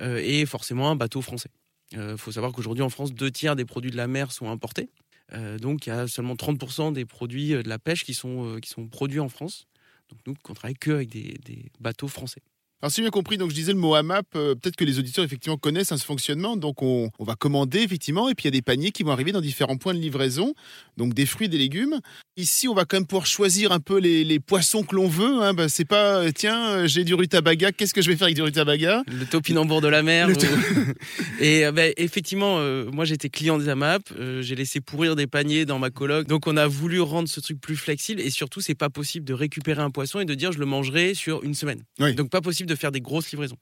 et 0.00 0.46
forcément 0.46 0.90
un 0.90 0.96
bateau 0.96 1.20
français. 1.20 1.50
Il 1.92 2.18
faut 2.18 2.32
savoir 2.32 2.52
qu'aujourd'hui 2.52 2.82
en 2.82 2.90
France, 2.90 3.14
deux 3.14 3.30
tiers 3.30 3.56
des 3.56 3.64
produits 3.64 3.90
de 3.90 3.96
la 3.96 4.06
mer 4.06 4.32
sont 4.32 4.50
importés. 4.50 4.90
Euh, 5.34 5.58
donc 5.58 5.86
il 5.86 5.90
y 5.90 5.92
a 5.92 6.06
seulement 6.08 6.34
30% 6.34 6.92
des 6.92 7.04
produits 7.04 7.54
euh, 7.54 7.62
de 7.62 7.68
la 7.68 7.78
pêche 7.78 8.04
qui 8.04 8.14
sont, 8.14 8.46
euh, 8.46 8.60
qui 8.60 8.70
sont 8.70 8.88
produits 8.88 9.20
en 9.20 9.28
France. 9.28 9.66
Donc 10.10 10.20
nous, 10.26 10.34
on 10.48 10.54
travaille 10.54 10.74
que 10.74 10.92
avec 10.92 11.10
des, 11.10 11.38
des 11.44 11.70
bateaux 11.80 12.08
français. 12.08 12.40
Alors, 12.80 12.92
si 12.92 12.96
j'ai 12.96 13.02
bien 13.02 13.10
compris, 13.10 13.38
donc 13.38 13.50
je 13.50 13.56
disais 13.56 13.72
le 13.72 13.78
mot 13.78 13.94
AMAP, 13.96 14.26
euh, 14.36 14.54
peut-être 14.54 14.76
que 14.76 14.84
les 14.84 15.00
auditeurs 15.00 15.24
effectivement 15.24 15.56
connaissent 15.56 15.90
hein, 15.90 15.96
ce 15.96 16.04
fonctionnement. 16.04 16.56
Donc, 16.56 16.80
on, 16.80 17.10
on 17.18 17.24
va 17.24 17.34
commander 17.34 17.80
effectivement, 17.80 18.28
et 18.28 18.34
puis 18.36 18.44
il 18.44 18.46
y 18.46 18.48
a 18.48 18.52
des 18.52 18.62
paniers 18.62 18.92
qui 18.92 19.02
vont 19.02 19.10
arriver 19.10 19.32
dans 19.32 19.40
différents 19.40 19.76
points 19.76 19.94
de 19.94 19.98
livraison, 19.98 20.54
donc 20.96 21.12
des 21.12 21.26
fruits 21.26 21.48
des 21.48 21.58
légumes. 21.58 21.98
Ici, 22.36 22.68
on 22.68 22.74
va 22.74 22.84
quand 22.84 22.96
même 22.98 23.06
pouvoir 23.06 23.26
choisir 23.26 23.72
un 23.72 23.80
peu 23.80 23.98
les, 23.98 24.22
les 24.22 24.38
poissons 24.38 24.84
que 24.84 24.94
l'on 24.94 25.08
veut. 25.08 25.42
Hein. 25.42 25.54
Ben, 25.54 25.68
c'est 25.68 25.84
pas, 25.84 26.18
euh, 26.22 26.30
tiens, 26.32 26.68
euh, 26.70 26.86
j'ai 26.86 27.02
du 27.02 27.14
rutabaga, 27.14 27.72
qu'est-ce 27.72 27.92
que 27.92 28.00
je 28.00 28.10
vais 28.10 28.16
faire 28.16 28.26
avec 28.26 28.36
du 28.36 28.42
rutabaga? 28.42 29.02
Le 29.08 29.26
topinambour 29.26 29.80
de 29.80 29.88
la 29.88 30.04
mer. 30.04 30.28
Ou- 30.28 30.32
et 31.40 31.66
euh, 31.66 31.72
ben, 31.72 31.92
effectivement, 31.96 32.60
moi 32.92 33.04
j'étais 33.04 33.28
client 33.28 33.58
des 33.58 33.68
AMAP, 33.68 34.02
j'ai 34.40 34.54
laissé 34.54 34.80
pourrir 34.80 35.16
des 35.16 35.26
paniers 35.26 35.64
dans 35.64 35.80
ma 35.80 35.90
coloc. 35.90 36.28
Donc 36.28 36.46
on 36.46 36.56
a 36.56 36.68
voulu 36.68 37.00
rendre 37.00 37.28
ce 37.28 37.40
truc 37.40 37.60
plus 37.60 37.74
flexible 37.76 38.20
et 38.20 38.30
surtout 38.30 38.60
c'est 38.60 38.76
pas 38.76 38.88
possible 38.88 39.24
de 39.26 39.34
récupérer 39.34 39.82
un 39.82 39.90
poisson 39.90 40.20
et 40.20 40.24
de 40.24 40.34
dire 40.34 40.52
je 40.52 40.58
le 40.60 40.66
mangerai 40.66 41.14
sur 41.14 41.42
une 41.42 41.54
semaine. 41.54 41.82
Oui. 41.98 42.14
Donc 42.14 42.30
pas 42.30 42.40
possible 42.40 42.67
de 42.68 42.74
faire 42.76 42.92
des 42.92 43.00
grosses 43.00 43.30
livraisons. 43.30 43.58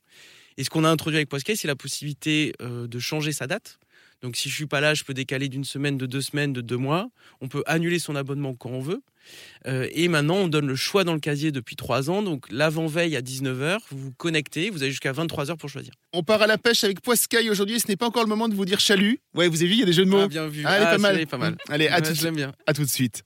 Et 0.58 0.64
ce 0.64 0.70
qu'on 0.70 0.84
a 0.84 0.88
introduit 0.90 1.16
avec 1.18 1.28
Poiscaille, 1.28 1.56
c'est 1.56 1.68
la 1.68 1.76
possibilité 1.76 2.52
euh, 2.62 2.86
de 2.86 2.98
changer 2.98 3.32
sa 3.32 3.46
date. 3.46 3.78
Donc 4.22 4.36
si 4.36 4.48
je 4.48 4.54
suis 4.54 4.66
pas 4.66 4.80
là, 4.80 4.94
je 4.94 5.04
peux 5.04 5.12
décaler 5.12 5.50
d'une 5.50 5.64
semaine, 5.64 5.98
de 5.98 6.06
deux 6.06 6.22
semaines, 6.22 6.54
de 6.54 6.62
deux 6.62 6.78
mois. 6.78 7.10
On 7.42 7.48
peut 7.48 7.62
annuler 7.66 7.98
son 7.98 8.16
abonnement 8.16 8.54
quand 8.54 8.70
on 8.70 8.80
veut. 8.80 9.02
Euh, 9.66 9.86
et 9.92 10.08
maintenant, 10.08 10.36
on 10.36 10.48
donne 10.48 10.66
le 10.66 10.76
choix 10.76 11.04
dans 11.04 11.12
le 11.12 11.20
casier 11.20 11.52
depuis 11.52 11.76
trois 11.76 12.08
ans. 12.08 12.22
Donc 12.22 12.46
l'avant-veille 12.50 13.14
à 13.14 13.20
19h, 13.20 13.78
vous 13.90 13.98
vous 13.98 14.12
connectez, 14.12 14.70
vous 14.70 14.82
avez 14.82 14.90
jusqu'à 14.90 15.12
23h 15.12 15.58
pour 15.58 15.68
choisir. 15.68 15.92
On 16.14 16.22
part 16.22 16.40
à 16.40 16.46
la 16.46 16.56
pêche 16.56 16.82
avec 16.84 17.02
Poiscaille 17.02 17.50
aujourd'hui. 17.50 17.78
Ce 17.78 17.88
n'est 17.88 17.96
pas 17.96 18.06
encore 18.06 18.22
le 18.22 18.30
moment 18.30 18.48
de 18.48 18.54
vous 18.54 18.64
dire 18.64 18.80
chalut. 18.80 19.18
Ouais, 19.34 19.48
vous 19.48 19.56
avez 19.56 19.66
vu, 19.66 19.72
il 19.74 19.80
y 19.80 19.82
a 19.82 19.86
des 19.86 19.92
jeux 19.92 20.06
de 20.06 20.10
mots. 20.10 20.20
Ah, 20.22 20.28
bien 20.28 20.46
vu. 20.48 20.62
Ah, 20.64 20.78
Ah, 20.80 20.86
pas 20.92 20.98
mal. 20.98 21.26
pas. 21.26 21.50
Allez, 21.68 21.88
à, 21.88 21.96
Ouais, 22.00 22.02
tout, 22.08 22.14
je 22.14 22.22
l'aime 22.24 22.36
bien. 22.36 22.52
à 22.66 22.72
tout 22.72 22.82
de 22.84 22.88
suite. 22.88 23.22